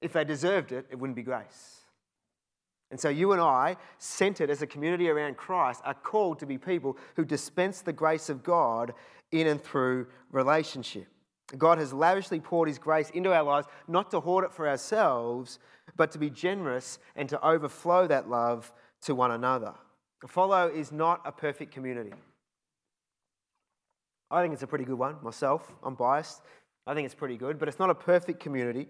If 0.00 0.12
they 0.12 0.24
deserved 0.24 0.72
it, 0.72 0.86
it 0.90 0.98
wouldn't 0.98 1.16
be 1.16 1.22
grace. 1.22 1.78
And 2.90 2.98
so 2.98 3.08
you 3.08 3.32
and 3.32 3.40
I, 3.40 3.76
centered 3.98 4.48
as 4.48 4.62
a 4.62 4.66
community 4.66 5.08
around 5.08 5.36
Christ, 5.36 5.82
are 5.84 5.94
called 5.94 6.38
to 6.38 6.46
be 6.46 6.56
people 6.56 6.96
who 7.16 7.24
dispense 7.24 7.82
the 7.82 7.92
grace 7.92 8.30
of 8.30 8.42
God 8.42 8.94
in 9.30 9.46
and 9.46 9.62
through 9.62 10.06
relationship. 10.30 11.06
God 11.56 11.78
has 11.78 11.92
lavishly 11.92 12.40
poured 12.40 12.68
His 12.68 12.78
grace 12.78 13.10
into 13.10 13.32
our 13.32 13.42
lives, 13.42 13.66
not 13.86 14.10
to 14.10 14.20
hoard 14.20 14.44
it 14.44 14.52
for 14.52 14.68
ourselves, 14.68 15.58
but 15.96 16.12
to 16.12 16.18
be 16.18 16.30
generous 16.30 16.98
and 17.16 17.28
to 17.28 17.46
overflow 17.46 18.06
that 18.06 18.28
love 18.28 18.72
to 19.02 19.14
one 19.14 19.30
another. 19.30 19.74
Follow 20.26 20.68
is 20.68 20.90
not 20.90 21.20
a 21.24 21.32
perfect 21.32 21.72
community. 21.72 22.12
I 24.30 24.42
think 24.42 24.52
it's 24.52 24.62
a 24.62 24.66
pretty 24.66 24.84
good 24.84 24.98
one 24.98 25.16
myself. 25.22 25.76
I'm 25.82 25.94
biased. 25.94 26.42
I 26.88 26.94
think 26.94 27.04
it's 27.04 27.14
pretty 27.14 27.36
good, 27.36 27.58
but 27.58 27.68
it's 27.68 27.78
not 27.78 27.90
a 27.90 27.94
perfect 27.94 28.40
community. 28.40 28.88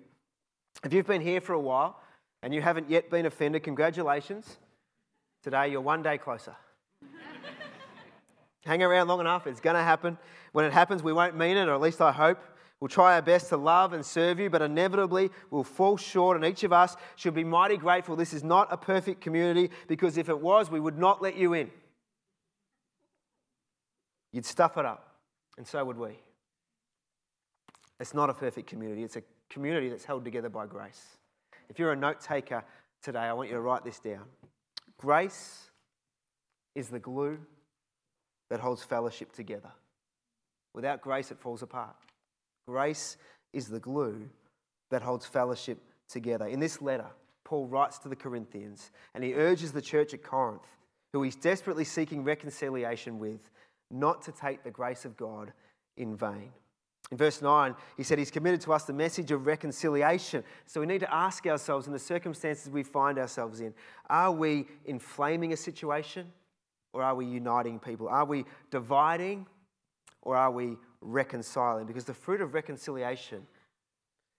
If 0.84 0.92
you've 0.92 1.06
been 1.06 1.20
here 1.20 1.40
for 1.40 1.54
a 1.54 1.60
while 1.60 2.00
and 2.44 2.54
you 2.54 2.62
haven't 2.62 2.88
yet 2.88 3.10
been 3.10 3.26
offended, 3.26 3.64
congratulations. 3.64 4.58
Today 5.42 5.72
you're 5.72 5.80
one 5.80 6.00
day 6.04 6.16
closer. 6.16 6.54
Hang 8.64 8.84
around 8.84 9.08
long 9.08 9.18
enough, 9.18 9.48
it's 9.48 9.58
going 9.58 9.74
to 9.74 9.82
happen. 9.82 10.16
When 10.52 10.64
it 10.64 10.72
happens, 10.72 11.02
we 11.02 11.12
won't 11.12 11.36
mean 11.36 11.56
it, 11.56 11.66
or 11.66 11.74
at 11.74 11.80
least 11.80 12.00
I 12.00 12.12
hope. 12.12 12.38
We'll 12.78 12.86
try 12.86 13.14
our 13.14 13.22
best 13.22 13.48
to 13.48 13.56
love 13.56 13.92
and 13.92 14.06
serve 14.06 14.38
you, 14.38 14.48
but 14.48 14.62
inevitably 14.62 15.30
we'll 15.50 15.64
fall 15.64 15.96
short, 15.96 16.36
and 16.36 16.46
each 16.46 16.62
of 16.62 16.72
us 16.72 16.94
should 17.16 17.34
be 17.34 17.42
mighty 17.42 17.76
grateful 17.76 18.14
this 18.14 18.32
is 18.32 18.44
not 18.44 18.68
a 18.70 18.76
perfect 18.76 19.20
community 19.20 19.70
because 19.88 20.16
if 20.16 20.28
it 20.28 20.40
was, 20.40 20.70
we 20.70 20.78
would 20.78 20.98
not 20.98 21.20
let 21.20 21.36
you 21.36 21.52
in. 21.52 21.68
You'd 24.32 24.46
stuff 24.46 24.76
it 24.76 24.86
up, 24.86 25.16
and 25.56 25.66
so 25.66 25.84
would 25.84 25.96
we. 25.96 26.20
It's 28.00 28.14
not 28.14 28.30
a 28.30 28.34
perfect 28.34 28.68
community, 28.68 29.02
it's 29.02 29.16
a 29.16 29.22
community 29.50 29.88
that's 29.88 30.04
held 30.04 30.24
together 30.24 30.48
by 30.48 30.66
grace. 30.66 31.18
If 31.68 31.78
you're 31.78 31.92
a 31.92 31.96
note 31.96 32.20
taker 32.20 32.64
today, 33.02 33.20
I 33.20 33.32
want 33.32 33.48
you 33.48 33.54
to 33.56 33.60
write 33.60 33.84
this 33.84 33.98
down. 33.98 34.24
Grace 34.96 35.70
is 36.74 36.88
the 36.88 36.98
glue 36.98 37.38
that 38.50 38.60
holds 38.60 38.82
fellowship 38.82 39.32
together. 39.32 39.70
Without 40.74 41.00
grace, 41.00 41.30
it 41.30 41.38
falls 41.38 41.62
apart. 41.62 41.96
Grace 42.66 43.16
is 43.52 43.68
the 43.68 43.80
glue 43.80 44.28
that 44.90 45.02
holds 45.02 45.26
fellowship 45.26 45.78
together. 46.08 46.46
In 46.46 46.60
this 46.60 46.80
letter, 46.80 47.06
Paul 47.44 47.66
writes 47.66 47.98
to 47.98 48.08
the 48.08 48.16
Corinthians 48.16 48.90
and 49.14 49.24
he 49.24 49.34
urges 49.34 49.72
the 49.72 49.82
church 49.82 50.14
at 50.14 50.22
Corinth, 50.22 50.66
who 51.12 51.22
he's 51.22 51.36
desperately 51.36 51.84
seeking 51.84 52.24
reconciliation 52.24 53.18
with, 53.18 53.50
not 53.90 54.22
to 54.22 54.32
take 54.32 54.62
the 54.62 54.70
grace 54.70 55.04
of 55.04 55.16
God 55.16 55.52
in 55.96 56.14
vain. 56.14 56.52
In 57.10 57.16
verse 57.16 57.40
9, 57.40 57.74
he 57.96 58.02
said 58.02 58.18
he's 58.18 58.30
committed 58.30 58.60
to 58.62 58.72
us 58.72 58.84
the 58.84 58.92
message 58.92 59.30
of 59.30 59.46
reconciliation. 59.46 60.44
So 60.66 60.80
we 60.80 60.86
need 60.86 61.00
to 61.00 61.14
ask 61.14 61.46
ourselves 61.46 61.86
in 61.86 61.92
the 61.92 61.98
circumstances 61.98 62.70
we 62.70 62.82
find 62.82 63.18
ourselves 63.18 63.60
in 63.60 63.72
are 64.10 64.32
we 64.32 64.66
inflaming 64.84 65.52
a 65.52 65.56
situation 65.56 66.30
or 66.92 67.02
are 67.02 67.14
we 67.14 67.24
uniting 67.24 67.78
people? 67.78 68.08
Are 68.08 68.24
we 68.24 68.44
dividing 68.70 69.46
or 70.22 70.36
are 70.36 70.50
we 70.50 70.76
reconciling? 71.00 71.86
Because 71.86 72.04
the 72.04 72.14
fruit 72.14 72.40
of 72.40 72.52
reconciliation 72.54 73.46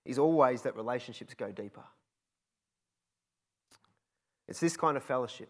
is 0.05 0.19
always 0.19 0.61
that 0.63 0.75
relationships 0.75 1.33
go 1.33 1.51
deeper. 1.51 1.83
It's 4.47 4.59
this 4.59 4.77
kind 4.77 4.97
of 4.97 5.03
fellowship 5.03 5.49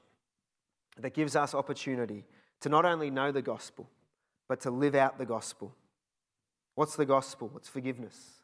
that 0.97 1.13
gives 1.13 1.35
us 1.35 1.53
opportunity 1.53 2.25
to 2.61 2.69
not 2.69 2.85
only 2.85 3.09
know 3.09 3.31
the 3.31 3.41
gospel, 3.41 3.89
but 4.47 4.59
to 4.61 4.71
live 4.71 4.95
out 4.95 5.17
the 5.17 5.25
gospel. 5.25 5.73
What's 6.75 6.95
the 6.95 7.05
gospel? 7.05 7.51
It's 7.55 7.69
forgiveness, 7.69 8.41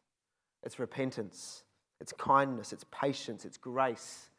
it's 0.63 0.79
repentance, 0.79 1.63
it's 2.01 2.13
kindness, 2.13 2.73
it's 2.73 2.85
patience, 2.91 3.45
it's 3.45 3.57
grace, 3.57 4.29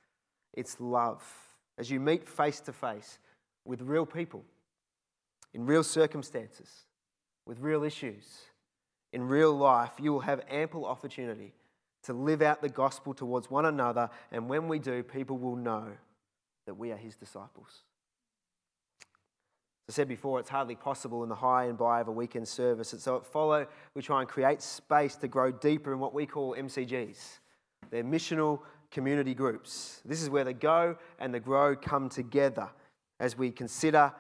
it's 0.53 0.81
love. 0.81 1.23
As 1.79 1.91
you 1.91 2.01
meet 2.01 2.27
face 2.27 2.61
to 2.61 2.73
face 2.73 3.19
with 3.65 3.83
real 3.83 4.07
people, 4.07 4.45
in 5.53 5.67
real 5.67 5.85
circumstances, 5.85 6.85
with 7.47 7.61
real 7.61 7.85
issues, 7.85 8.25
in 9.13 9.27
real 9.27 9.57
life, 9.57 9.93
you 9.99 10.13
will 10.13 10.21
have 10.21 10.43
ample 10.51 10.85
opportunity 10.85 11.55
to 12.03 12.13
live 12.13 12.43
out 12.43 12.61
the 12.61 12.69
gospel 12.69 13.15
towards 13.15 13.51
one 13.51 13.65
another. 13.65 14.11
And 14.31 14.49
when 14.49 14.69
we 14.69 14.79
do, 14.79 15.03
people 15.03 15.39
will 15.39 15.57
know 15.57 15.89
that 16.67 16.75
we 16.75 16.93
are 16.93 16.97
his 16.97 17.17
disciples. 17.17 17.83
As 19.89 19.95
I 19.95 19.97
said 19.97 20.09
before, 20.09 20.41
it's 20.41 20.49
hardly 20.49 20.75
possible 20.75 21.23
in 21.23 21.29
the 21.29 21.35
hi 21.37 21.67
and 21.67 21.79
bye 21.79 22.01
of 22.01 22.09
a 22.09 22.13
weekend 22.13 22.49
service. 22.49 22.93
And 22.93 23.01
so 23.01 23.17
at 23.19 23.27
Follow, 23.27 23.67
we 23.95 24.03
try 24.03 24.21
and 24.21 24.29
create 24.29 24.61
space 24.61 25.15
to 25.17 25.29
grow 25.29 25.53
deeper 25.53 25.93
in 25.93 26.01
what 26.01 26.13
we 26.13 26.27
call 26.27 26.57
MCGs. 26.57 27.39
They're 27.91 28.03
missional 28.03 28.61
community 28.91 29.35
groups. 29.35 30.01
This 30.05 30.23
is 30.23 30.31
where 30.31 30.43
the 30.43 30.53
go 30.53 30.97
and 31.21 31.33
the 31.33 31.39
grow 31.39 31.77
come 31.77 32.09
together 32.09 32.69
as 33.21 33.39
we 33.39 33.51
consider 33.53 34.13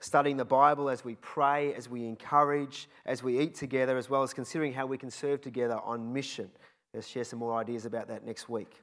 studying 0.00 0.36
the 0.36 0.44
Bible, 0.44 0.88
as 0.88 1.04
we 1.04 1.16
pray, 1.16 1.74
as 1.74 1.88
we 1.88 2.04
encourage, 2.04 2.88
as 3.06 3.22
we 3.22 3.38
eat 3.38 3.54
together, 3.54 3.96
as 3.96 4.08
well 4.10 4.22
as 4.22 4.32
considering 4.32 4.72
how 4.72 4.86
we 4.86 4.98
can 4.98 5.10
serve 5.10 5.40
together 5.40 5.78
on 5.84 6.12
mission. 6.12 6.50
Let's 6.94 7.06
share 7.06 7.24
some 7.24 7.38
more 7.38 7.54
ideas 7.54 7.84
about 7.84 8.08
that 8.08 8.24
next 8.24 8.48
week. 8.48 8.82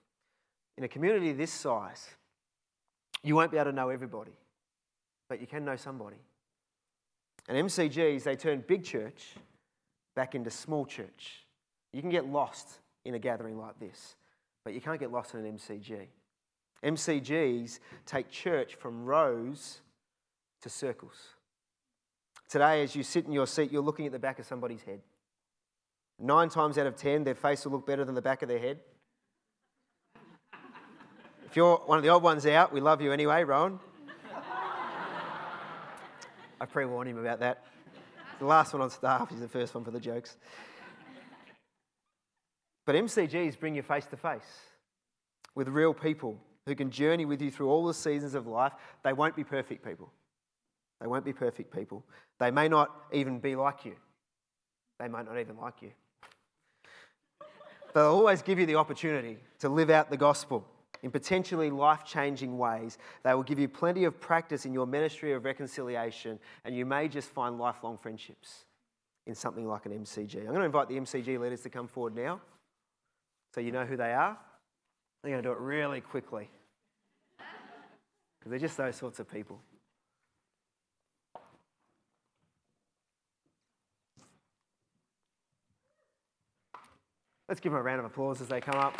In 0.78 0.84
a 0.84 0.88
community 0.88 1.32
this 1.32 1.51
size, 1.51 2.10
you 3.23 3.36
won't 3.36 3.51
be 3.51 3.58
able 3.58 3.71
to 3.71 3.75
know 3.75 3.89
everybody, 3.89 4.34
but 5.29 5.41
you 5.41 5.47
can 5.47 5.65
know 5.65 5.75
somebody. 5.75 6.17
And 7.47 7.67
MCGs, 7.67 8.23
they 8.23 8.35
turn 8.35 8.63
big 8.67 8.83
church 8.83 9.35
back 10.15 10.35
into 10.35 10.49
small 10.49 10.85
church. 10.85 11.45
You 11.93 12.01
can 12.01 12.09
get 12.09 12.25
lost 12.25 12.79
in 13.03 13.13
a 13.13 13.19
gathering 13.19 13.57
like 13.57 13.79
this, 13.79 14.15
but 14.63 14.73
you 14.73 14.81
can't 14.81 14.99
get 14.99 15.11
lost 15.11 15.33
in 15.33 15.45
an 15.45 15.57
MCG. 15.57 16.07
MCGs 16.83 17.79
take 18.05 18.29
church 18.29 18.75
from 18.75 19.05
rows 19.05 19.81
to 20.61 20.69
circles. 20.69 21.35
Today, 22.49 22.83
as 22.83 22.95
you 22.95 23.03
sit 23.03 23.25
in 23.25 23.31
your 23.31 23.47
seat, 23.47 23.71
you're 23.71 23.81
looking 23.81 24.05
at 24.05 24.11
the 24.11 24.19
back 24.19 24.39
of 24.39 24.45
somebody's 24.45 24.83
head. 24.83 25.01
Nine 26.19 26.49
times 26.49 26.77
out 26.77 26.88
of 26.88 26.95
ten, 26.95 27.23
their 27.23 27.35
face 27.35 27.65
will 27.65 27.73
look 27.73 27.85
better 27.85 28.05
than 28.05 28.15
the 28.15 28.21
back 28.21 28.41
of 28.41 28.49
their 28.49 28.59
head. 28.59 28.79
If 31.45 31.55
you're 31.55 31.77
one 31.77 31.97
of 31.97 32.03
the 32.03 32.09
old 32.09 32.23
ones 32.23 32.45
out, 32.45 32.71
we 32.73 32.81
love 32.81 33.01
you 33.01 33.11
anyway, 33.11 33.43
Rowan. 33.43 33.79
I 36.65 36.67
pre 36.67 36.86
warned 36.86 37.12
him 37.12 37.19
about 37.19 37.41
that. 37.41 37.63
The 38.39 38.45
last 38.45 38.73
one 38.73 38.82
on 38.82 38.89
staff 38.89 39.32
is 39.32 39.39
the 39.39 39.47
first 39.47 39.75
one 39.75 39.84
for 39.84 39.91
the 39.91 39.99
jokes. 39.99 40.36
But 42.88 42.95
MCGs 42.95 43.60
bring 43.60 43.75
you 43.75 43.84
face 43.84 44.08
to 44.08 44.17
face 44.17 44.62
with 45.54 45.67
real 45.67 45.93
people 45.93 46.39
who 46.65 46.73
can 46.73 46.89
journey 46.89 47.23
with 47.23 47.39
you 47.39 47.51
through 47.51 47.69
all 47.69 47.86
the 47.86 47.93
seasons 47.93 48.34
of 48.34 48.47
life. 48.47 48.73
They 49.04 49.13
won't 49.13 49.36
be 49.36 49.43
perfect 49.43 49.86
people. 49.86 50.12
They 50.99 51.06
won't 51.06 51.23
be 51.23 51.34
perfect 51.34 51.71
people. 51.71 52.04
They 52.39 52.49
may 52.49 52.67
not 52.67 52.89
even 53.13 53.38
be 53.38 53.56
like 53.56 53.86
you. 53.86 53.93
They 54.99 55.08
might 55.08 55.25
not 55.25 55.38
even 55.38 55.58
like 55.58 55.84
you. 55.84 55.91
They'll 57.93 58.06
always 58.06 58.41
give 58.41 58.58
you 58.58 58.65
the 58.65 58.75
opportunity 58.75 59.38
to 59.60 59.69
live 59.69 59.91
out 59.91 60.10
the 60.10 60.17
gospel 60.17 60.65
in 61.06 61.12
potentially 61.12 61.70
life 61.70 62.04
changing 62.04 62.58
ways. 62.58 62.98
They 63.22 63.32
will 63.36 63.44
give 63.44 63.60
you 63.60 63.68
plenty 63.68 64.06
of 64.06 64.20
practice 64.20 64.65
in 64.65 64.74
your 64.74 64.88
ministry 64.88 65.34
of 65.34 65.46
reconciliation, 65.46 66.39
and 66.65 66.76
you 66.76 66.84
may 66.84 67.08
just 67.08 67.30
find 67.30 67.60
lifelong 67.60 68.00
friendships 68.00 68.65
in 69.28 69.36
something 69.36 69.68
like 69.68 69.86
an 69.86 69.91
MCG. 69.91 70.39
I'm 70.39 70.48
going 70.48 70.62
to 70.62 70.65
invite 70.65 70.89
the 70.89 70.96
MCG 70.96 71.39
leaders 71.39 71.62
to 71.62 71.70
come 71.70 71.88
forward 71.88 72.15
now 72.15 72.41
so 73.54 73.62
you 73.62 73.72
know 73.72 73.86
who 73.86 73.96
they 73.96 74.13
are. 74.13 74.36
They're 75.22 75.32
going 75.34 75.44
to 75.44 75.48
do 75.48 75.54
it 75.54 75.60
really 75.60 76.02
quickly 76.02 76.50
because 77.38 78.50
they're 78.50 78.58
just 78.58 78.76
those 78.76 78.96
sorts 78.96 79.20
of 79.20 79.32
people. 79.32 79.62
Let's 87.48 87.60
give 87.60 87.74
them 87.74 87.80
a 87.80 87.84
round 87.84 88.00
of 88.00 88.06
applause 88.06 88.41
as 88.41 88.48
they 88.48 88.60
come 88.60 88.80
up. 88.80 89.00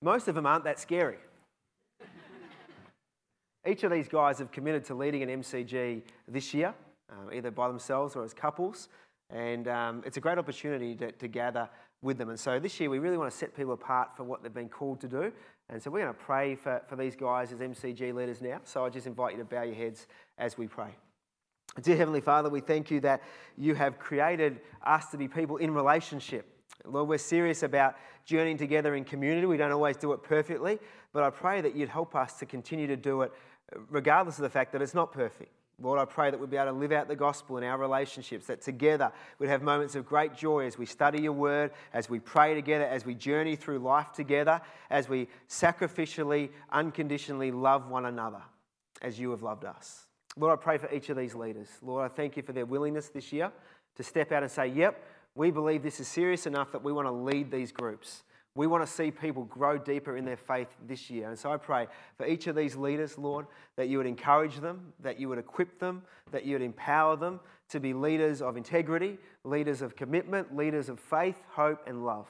Most 0.00 0.28
of 0.28 0.34
them 0.34 0.46
aren't 0.46 0.64
that 0.64 0.78
scary. 0.78 1.18
Each 3.66 3.82
of 3.82 3.90
these 3.90 4.08
guys 4.08 4.38
have 4.38 4.52
committed 4.52 4.84
to 4.86 4.94
leading 4.94 5.22
an 5.22 5.42
MCG 5.42 6.02
this 6.26 6.54
year, 6.54 6.74
um, 7.10 7.32
either 7.32 7.50
by 7.50 7.68
themselves 7.68 8.14
or 8.16 8.24
as 8.24 8.32
couples. 8.32 8.88
And 9.30 9.68
um, 9.68 10.02
it's 10.06 10.16
a 10.16 10.20
great 10.20 10.38
opportunity 10.38 10.94
to, 10.94 11.12
to, 11.12 11.28
gather 11.28 11.68
with 12.00 12.16
them. 12.16 12.30
And 12.30 12.40
so 12.40 12.58
this 12.58 12.80
year, 12.80 12.88
we 12.88 12.98
really 12.98 13.18
want 13.18 13.30
to 13.30 13.36
set 13.36 13.54
people 13.54 13.74
apart 13.74 14.16
for 14.16 14.24
what 14.24 14.42
they've 14.42 14.54
been 14.54 14.70
called 14.70 15.00
to 15.00 15.08
do. 15.08 15.32
And 15.68 15.82
so 15.82 15.90
we're 15.90 16.00
going 16.00 16.14
to 16.14 16.18
pray 16.18 16.54
for, 16.54 16.80
for 16.86 16.96
these 16.96 17.14
guys 17.14 17.52
as 17.52 17.58
MCG 17.58 18.14
leaders 18.14 18.40
now. 18.40 18.60
So 18.64 18.86
I 18.86 18.88
just 18.88 19.06
invite 19.06 19.32
you 19.32 19.38
to 19.38 19.44
bow 19.44 19.62
your 19.62 19.74
heads 19.74 20.06
as 20.38 20.56
we 20.56 20.66
pray. 20.66 20.96
Dear 21.82 21.96
Heavenly 21.96 22.22
Father, 22.22 22.48
we 22.48 22.60
thank 22.60 22.90
you 22.90 23.00
that 23.00 23.22
you 23.56 23.74
have 23.74 23.98
created 23.98 24.60
us 24.82 25.10
to 25.10 25.18
be 25.18 25.28
people 25.28 25.58
in 25.58 25.72
relationship. 25.74 26.57
Lord, 26.84 27.08
we're 27.08 27.18
serious 27.18 27.62
about 27.62 27.96
journeying 28.24 28.58
together 28.58 28.94
in 28.94 29.04
community. 29.04 29.46
We 29.46 29.56
don't 29.56 29.72
always 29.72 29.96
do 29.96 30.12
it 30.12 30.22
perfectly, 30.22 30.78
but 31.12 31.22
I 31.22 31.30
pray 31.30 31.60
that 31.60 31.74
you'd 31.74 31.88
help 31.88 32.14
us 32.14 32.38
to 32.38 32.46
continue 32.46 32.86
to 32.86 32.96
do 32.96 33.22
it 33.22 33.32
regardless 33.90 34.38
of 34.38 34.42
the 34.42 34.50
fact 34.50 34.72
that 34.72 34.82
it's 34.82 34.94
not 34.94 35.12
perfect. 35.12 35.52
Lord, 35.80 36.00
I 36.00 36.06
pray 36.06 36.30
that 36.30 36.40
we'd 36.40 36.50
be 36.50 36.56
able 36.56 36.72
to 36.72 36.78
live 36.78 36.90
out 36.90 37.06
the 37.06 37.14
gospel 37.14 37.56
in 37.56 37.62
our 37.62 37.78
relationships, 37.78 38.46
that 38.46 38.60
together 38.60 39.12
we'd 39.38 39.48
have 39.48 39.62
moments 39.62 39.94
of 39.94 40.04
great 40.04 40.34
joy 40.34 40.66
as 40.66 40.76
we 40.76 40.86
study 40.86 41.22
your 41.22 41.32
word, 41.32 41.70
as 41.92 42.10
we 42.10 42.18
pray 42.18 42.54
together, 42.54 42.84
as 42.84 43.06
we 43.06 43.14
journey 43.14 43.54
through 43.54 43.78
life 43.78 44.12
together, 44.12 44.60
as 44.90 45.08
we 45.08 45.28
sacrificially, 45.48 46.50
unconditionally 46.72 47.52
love 47.52 47.88
one 47.88 48.06
another 48.06 48.42
as 49.02 49.20
you 49.20 49.30
have 49.30 49.42
loved 49.42 49.64
us. 49.64 50.06
Lord, 50.36 50.58
I 50.58 50.60
pray 50.60 50.78
for 50.78 50.92
each 50.92 51.10
of 51.10 51.16
these 51.16 51.36
leaders. 51.36 51.68
Lord, 51.80 52.04
I 52.04 52.12
thank 52.12 52.36
you 52.36 52.42
for 52.42 52.52
their 52.52 52.66
willingness 52.66 53.08
this 53.08 53.32
year 53.32 53.52
to 53.96 54.02
step 54.02 54.32
out 54.32 54.42
and 54.42 54.50
say, 54.50 54.66
Yep, 54.66 55.00
we 55.38 55.52
believe 55.52 55.84
this 55.84 56.00
is 56.00 56.08
serious 56.08 56.46
enough 56.46 56.72
that 56.72 56.82
we 56.82 56.92
want 56.92 57.06
to 57.06 57.12
lead 57.12 57.48
these 57.48 57.70
groups. 57.70 58.24
We 58.56 58.66
want 58.66 58.84
to 58.84 58.92
see 58.92 59.12
people 59.12 59.44
grow 59.44 59.78
deeper 59.78 60.16
in 60.16 60.24
their 60.24 60.36
faith 60.36 60.66
this 60.88 61.08
year. 61.10 61.28
And 61.28 61.38
so 61.38 61.52
I 61.52 61.56
pray 61.56 61.86
for 62.16 62.26
each 62.26 62.48
of 62.48 62.56
these 62.56 62.74
leaders, 62.74 63.16
Lord, 63.16 63.46
that 63.76 63.88
you 63.88 63.98
would 63.98 64.06
encourage 64.08 64.56
them, 64.56 64.92
that 64.98 65.20
you 65.20 65.28
would 65.28 65.38
equip 65.38 65.78
them, 65.78 66.02
that 66.32 66.44
you 66.44 66.56
would 66.56 66.62
empower 66.62 67.14
them 67.14 67.38
to 67.68 67.78
be 67.78 67.94
leaders 67.94 68.42
of 68.42 68.56
integrity, 68.56 69.16
leaders 69.44 69.80
of 69.80 69.94
commitment, 69.94 70.56
leaders 70.56 70.88
of 70.88 70.98
faith, 70.98 71.36
hope, 71.50 71.86
and 71.86 72.04
love. 72.04 72.26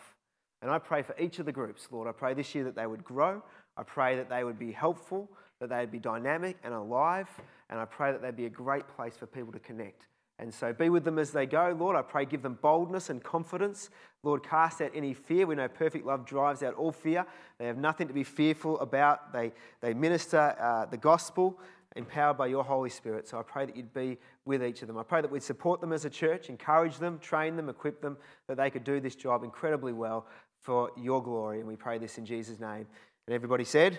And 0.61 0.71
I 0.71 0.79
pray 0.79 1.01
for 1.01 1.17
each 1.19 1.39
of 1.39 1.47
the 1.47 1.53
groups, 1.53 1.89
Lord. 1.91 2.09
I 2.09 2.13
pray 2.13 2.35
this 2.35 2.55
year 2.55 2.65
that 2.65 2.77
they 2.77 2.87
would 2.87 3.05
grow. 3.05 3.43
I 3.79 3.85
pray 3.85 4.17
that 4.17 4.29
they 4.29 4.45
would 4.45 4.59
be 4.59 4.71
helpful, 4.71 5.31
that 5.61 5.71
they'd 5.71 5.91
be 5.91 5.99
dynamic 5.99 6.59
and 6.63 6.75
alive. 6.75 7.29
And 7.71 7.81
I 7.81 7.87
pray 7.87 8.13
that 8.13 8.21
they'd 8.21 8.37
be 8.37 8.45
a 8.45 8.51
great 8.51 8.87
place 8.87 9.17
for 9.17 9.25
people 9.25 9.53
to 9.55 9.61
connect. 9.61 10.09
And 10.41 10.55
so 10.55 10.73
be 10.73 10.89
with 10.89 11.05
them 11.05 11.19
as 11.19 11.33
they 11.33 11.47
go. 11.47 11.77
Lord, 11.79 11.97
I 11.97 12.03
pray 12.03 12.25
give 12.25 12.43
them 12.43 12.59
boldness 12.63 13.11
and 13.11 13.23
confidence. 13.23 13.91
Lord, 14.23 14.43
cast 14.43 14.81
out 14.81 14.93
any 14.95 15.13
fear. 15.13 15.47
We 15.47 15.57
know 15.57 15.67
perfect 15.69 16.07
love 16.07 16.25
drives 16.25 16.63
out 16.63 16.75
all 16.75 16.93
fear. 16.93 17.27
They 17.59 17.67
have 17.67 17.77
nothing 17.77 18.07
to 18.09 18.15
be 18.15 18.25
fearful 18.25 18.79
about. 18.81 19.33
They, 19.33 19.53
they 19.81 19.95
minister 19.95 20.55
uh, 20.61 20.87
the 20.87 20.97
gospel 20.97 21.59
empowered 21.97 22.39
by 22.39 22.47
your 22.47 22.63
Holy 22.63 22.91
Spirit. 22.91 23.27
So 23.27 23.39
I 23.39 23.43
pray 23.43 23.67
that 23.67 23.77
you'd 23.77 23.93
be 23.93 24.19
with 24.45 24.63
each 24.63 24.83
of 24.83 24.89
them. 24.89 24.97
I 24.97 25.03
pray 25.03 25.21
that 25.21 25.31
we'd 25.31 25.43
support 25.43 25.81
them 25.81 25.93
as 25.93 26.05
a 26.05 26.11
church, 26.11 26.49
encourage 26.49 26.99
them, 26.99 27.19
train 27.19 27.57
them, 27.57 27.69
equip 27.69 28.01
them, 28.01 28.17
that 28.47 28.57
they 28.57 28.71
could 28.71 28.85
do 28.85 29.01
this 29.01 29.17
job 29.17 29.43
incredibly 29.43 29.93
well 29.93 30.27
for 30.61 30.91
your 30.97 31.23
glory. 31.23 31.59
And 31.59 31.69
we 31.69 31.77
pray 31.77 31.99
this 31.99 32.17
in 32.19 32.25
Jesus' 32.25 32.61
name. 32.61 32.87
And 33.27 33.35
everybody 33.35 33.65
said, 33.65 33.99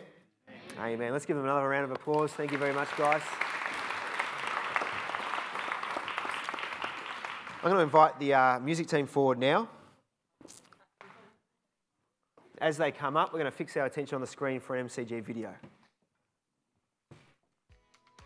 Amen. 0.77 0.93
Amen. 0.93 1.13
Let's 1.13 1.25
give 1.25 1.35
them 1.35 1.45
another 1.45 1.67
round 1.67 1.85
of 1.85 1.91
applause. 1.91 2.31
Thank 2.31 2.51
you 2.51 2.57
very 2.57 2.73
much, 2.73 2.89
guys. 2.97 3.21
I'm 7.61 7.71
going 7.71 7.75
to 7.75 7.83
invite 7.83 8.17
the 8.19 8.33
uh, 8.33 8.59
music 8.61 8.87
team 8.87 9.05
forward 9.05 9.37
now. 9.37 9.67
As 12.61 12.77
they 12.77 12.89
come 12.89 13.17
up, 13.17 13.33
we're 13.33 13.39
going 13.39 13.51
to 13.51 13.57
fix 13.57 13.75
our 13.75 13.85
attention 13.85 14.15
on 14.15 14.21
the 14.21 14.27
screen 14.27 14.61
for 14.61 14.77
an 14.77 14.87
MCG 14.87 15.21
video. 15.21 15.53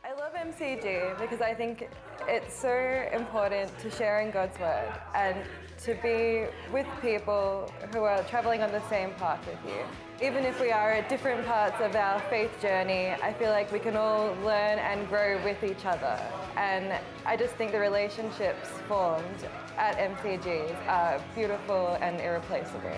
I 0.05 0.13
love 0.13 0.33
MCG 0.35 1.19
because 1.19 1.41
I 1.41 1.55
think 1.55 1.89
it's 2.27 2.53
so 2.53 3.09
important 3.11 3.75
to 3.79 3.89
share 3.89 4.21
in 4.21 4.29
God's 4.29 4.59
word 4.59 4.93
and 5.15 5.37
to 5.79 5.95
be 6.03 6.45
with 6.71 6.85
people 7.01 7.71
who 7.91 8.03
are 8.03 8.21
traveling 8.25 8.61
on 8.61 8.71
the 8.71 8.87
same 8.87 9.15
path 9.15 9.43
with 9.47 9.57
you. 9.65 9.83
Even 10.23 10.45
if 10.45 10.61
we 10.61 10.71
are 10.71 10.89
at 10.89 11.09
different 11.09 11.45
parts 11.45 11.81
of 11.81 11.97
our 11.97 12.17
faith 12.29 12.49
journey, 12.61 13.09
I 13.09 13.33
feel 13.33 13.49
like 13.49 13.69
we 13.73 13.79
can 13.79 13.97
all 13.97 14.27
learn 14.35 14.79
and 14.79 15.05
grow 15.09 15.43
with 15.43 15.61
each 15.65 15.85
other. 15.85 16.17
And 16.55 16.93
I 17.25 17.35
just 17.35 17.55
think 17.55 17.73
the 17.73 17.79
relationships 17.79 18.69
formed 18.87 19.45
at 19.77 19.97
MCGs 19.97 20.87
are 20.87 21.21
beautiful 21.35 21.97
and 21.99 22.21
irreplaceable. 22.21 22.95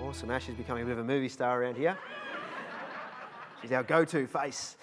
Awesome. 0.00 0.30
Ash 0.30 0.48
is 0.48 0.54
becoming 0.54 0.84
a 0.84 0.86
bit 0.86 0.92
of 0.92 1.00
a 1.00 1.04
movie 1.04 1.28
star 1.28 1.64
around 1.64 1.76
here. 1.76 1.98
she's 3.60 3.72
our 3.72 3.82
go 3.82 4.04
to 4.04 4.24
face. 4.28 4.76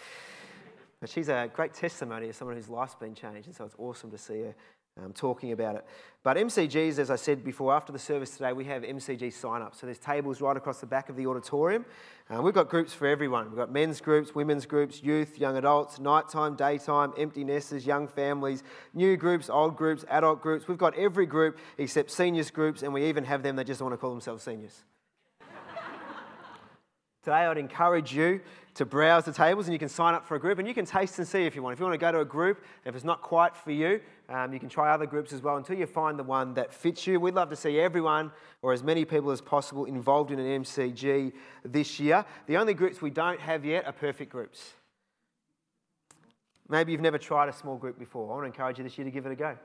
But 1.00 1.10
she's 1.10 1.30
a 1.30 1.50
great 1.54 1.74
testimony 1.74 2.28
of 2.28 2.36
someone 2.36 2.58
whose 2.58 2.68
life's 2.68 2.96
been 2.96 3.16
changed, 3.16 3.48
and 3.48 3.56
so 3.56 3.64
it's 3.64 3.76
awesome 3.78 4.12
to 4.12 4.18
see 4.18 4.42
her 4.42 4.56
um, 4.98 5.14
talking 5.14 5.52
about 5.52 5.76
it. 5.76 5.86
But 6.24 6.38
MCGs, 6.38 7.00
as 7.00 7.10
I 7.10 7.16
said 7.16 7.44
before, 7.44 7.74
after 7.74 7.92
the 7.92 8.00
service 8.00 8.32
today, 8.32 8.54
we 8.54 8.66
have 8.66 8.84
MCG 8.84 9.34
sign 9.34 9.62
up. 9.64 9.74
So 9.76 9.88
there's 9.88 9.98
tables 9.98 10.40
right 10.40 10.56
across 10.56 10.80
the 10.80 10.86
back 10.86 11.10
of 11.10 11.16
the 11.16 11.26
auditorium. 11.26 11.84
Uh, 12.30 12.42
we've 12.42 12.54
got 12.54 12.70
groups 12.70 12.94
for 12.94 13.08
everyone. 13.08 13.48
We've 13.48 13.58
got 13.58 13.72
men's 13.72 14.02
groups, 14.02 14.36
women's 14.36 14.68
groups, 14.68 15.02
youth, 15.02 15.40
young 15.40 15.58
adults, 15.58 16.00
nighttime, 16.00 16.56
daytime, 16.56 17.14
empty 17.18 17.44
nesters, 17.44 17.86
young 17.88 18.08
families, 18.08 18.64
new 18.94 19.18
groups, 19.18 19.50
old 19.50 19.76
groups, 19.76 20.06
adult 20.10 20.42
groups. 20.42 20.68
We've 20.68 20.78
got 20.78 20.96
every 20.96 21.26
group 21.26 21.58
except 21.80 22.12
seniors 22.12 22.52
groups, 22.52 22.84
and 22.84 22.94
we 22.94 23.06
even 23.06 23.24
have 23.24 23.42
them 23.42 23.56
that 23.56 23.66
just 23.66 23.82
want 23.82 23.94
to 23.94 23.98
call 23.98 24.12
themselves 24.12 24.44
seniors. 24.44 24.84
Today, 27.24 27.46
I'd 27.46 27.60
encourage 27.60 28.16
you 28.16 28.42
to 28.74 28.86
browse 28.86 29.26
the 29.26 29.32
tables 29.32 29.68
and 29.68 29.74
you 29.74 29.80
can 29.80 29.90
sign 29.90 30.16
up 30.16 30.26
for 30.26 30.36
a 30.36 30.40
group 30.40 30.58
and 30.58 30.68
you 30.68 30.74
can 30.74 30.86
taste 30.86 31.20
and 31.20 31.28
see 31.28 31.46
if 31.46 31.56
you 31.56 31.62
want. 31.62 31.74
If 31.74 31.80
you 31.80 31.86
want 31.86 31.94
to 31.94 32.04
go 32.04 32.12
to 32.12 32.22
a 32.22 32.26
group, 32.26 32.64
if 32.84 32.96
it's 32.96 33.04
not 33.04 33.22
quite 33.22 33.56
for 33.56 33.70
you, 33.72 34.02
um, 34.28 34.52
you 34.52 34.60
can 34.60 34.70
try 34.70 34.92
other 34.92 35.06
groups 35.06 35.32
as 35.32 35.42
well 35.42 35.58
until 35.58 35.78
you 35.78 35.86
find 35.86 36.18
the 36.18 36.24
one 36.24 36.56
that 36.56 36.74
fits 36.74 37.06
you. 37.06 37.20
We'd 37.20 37.36
love 37.36 37.50
to 37.50 37.56
see 37.56 37.80
everyone 37.80 38.32
or 38.64 38.74
as 38.74 38.82
many 38.82 39.06
people 39.06 39.30
as 39.30 39.40
possible 39.40 39.86
involved 39.86 40.32
in 40.32 40.40
an 40.40 40.64
MCG 40.64 41.34
this 41.64 42.00
year. 42.00 42.26
The 42.48 42.58
only 42.58 42.74
groups 42.74 43.04
we 43.04 43.12
don't 43.12 43.40
have 43.40 43.66
yet 43.66 43.86
are 43.86 43.92
perfect 43.92 44.32
groups. 44.32 44.74
Maybe 46.70 46.92
you've 46.92 47.02
never 47.02 47.20
tried 47.20 47.50
a 47.50 47.54
small 47.54 47.78
group 47.78 48.00
before. 48.00 48.32
I 48.32 48.36
want 48.36 48.44
to 48.44 48.48
encourage 48.48 48.80
you 48.80 48.84
this 48.84 48.98
year 48.98 49.06
to 49.06 49.12
give 49.12 49.28
it 49.28 49.32
a 49.32 49.36
go. 49.36 49.58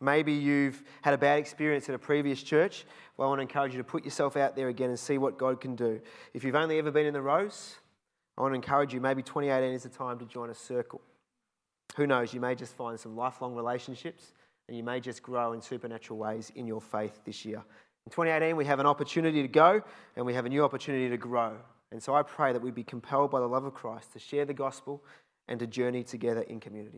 Maybe 0.00 0.32
you've 0.32 0.82
had 1.02 1.14
a 1.14 1.18
bad 1.18 1.38
experience 1.38 1.88
at 1.88 1.94
a 1.94 1.98
previous 1.98 2.42
church. 2.42 2.84
Well, 3.16 3.26
I 3.26 3.30
want 3.30 3.38
to 3.38 3.42
encourage 3.42 3.72
you 3.72 3.78
to 3.78 3.84
put 3.84 4.04
yourself 4.04 4.36
out 4.36 4.56
there 4.56 4.68
again 4.68 4.90
and 4.90 4.98
see 4.98 5.18
what 5.18 5.38
God 5.38 5.60
can 5.60 5.76
do. 5.76 6.00
If 6.34 6.44
you've 6.44 6.54
only 6.54 6.78
ever 6.78 6.90
been 6.90 7.06
in 7.06 7.14
the 7.14 7.22
rows, 7.22 7.76
I 8.36 8.42
want 8.42 8.52
to 8.52 8.56
encourage 8.56 8.92
you, 8.92 9.00
maybe 9.00 9.22
2018 9.22 9.72
is 9.72 9.84
the 9.84 9.88
time 9.88 10.18
to 10.18 10.24
join 10.26 10.50
a 10.50 10.54
circle. 10.54 11.00
Who 11.96 12.06
knows, 12.06 12.34
you 12.34 12.40
may 12.40 12.54
just 12.54 12.74
find 12.74 12.98
some 12.98 13.16
lifelong 13.16 13.54
relationships 13.54 14.32
and 14.68 14.76
you 14.76 14.82
may 14.82 15.00
just 15.00 15.22
grow 15.22 15.52
in 15.52 15.62
supernatural 15.62 16.18
ways 16.18 16.50
in 16.54 16.66
your 16.66 16.80
faith 16.80 17.20
this 17.24 17.44
year. 17.44 17.62
In 18.06 18.10
2018, 18.10 18.56
we 18.56 18.64
have 18.66 18.80
an 18.80 18.86
opportunity 18.86 19.40
to 19.42 19.48
go 19.48 19.80
and 20.16 20.26
we 20.26 20.34
have 20.34 20.44
a 20.44 20.48
new 20.48 20.64
opportunity 20.64 21.08
to 21.08 21.16
grow. 21.16 21.56
And 21.92 22.02
so 22.02 22.14
I 22.14 22.22
pray 22.22 22.52
that 22.52 22.60
we 22.60 22.70
be 22.70 22.82
compelled 22.82 23.30
by 23.30 23.40
the 23.40 23.46
love 23.46 23.64
of 23.64 23.72
Christ 23.72 24.12
to 24.12 24.18
share 24.18 24.44
the 24.44 24.54
gospel 24.54 25.02
and 25.48 25.60
to 25.60 25.66
journey 25.66 26.02
together 26.02 26.42
in 26.42 26.60
community. 26.60 26.92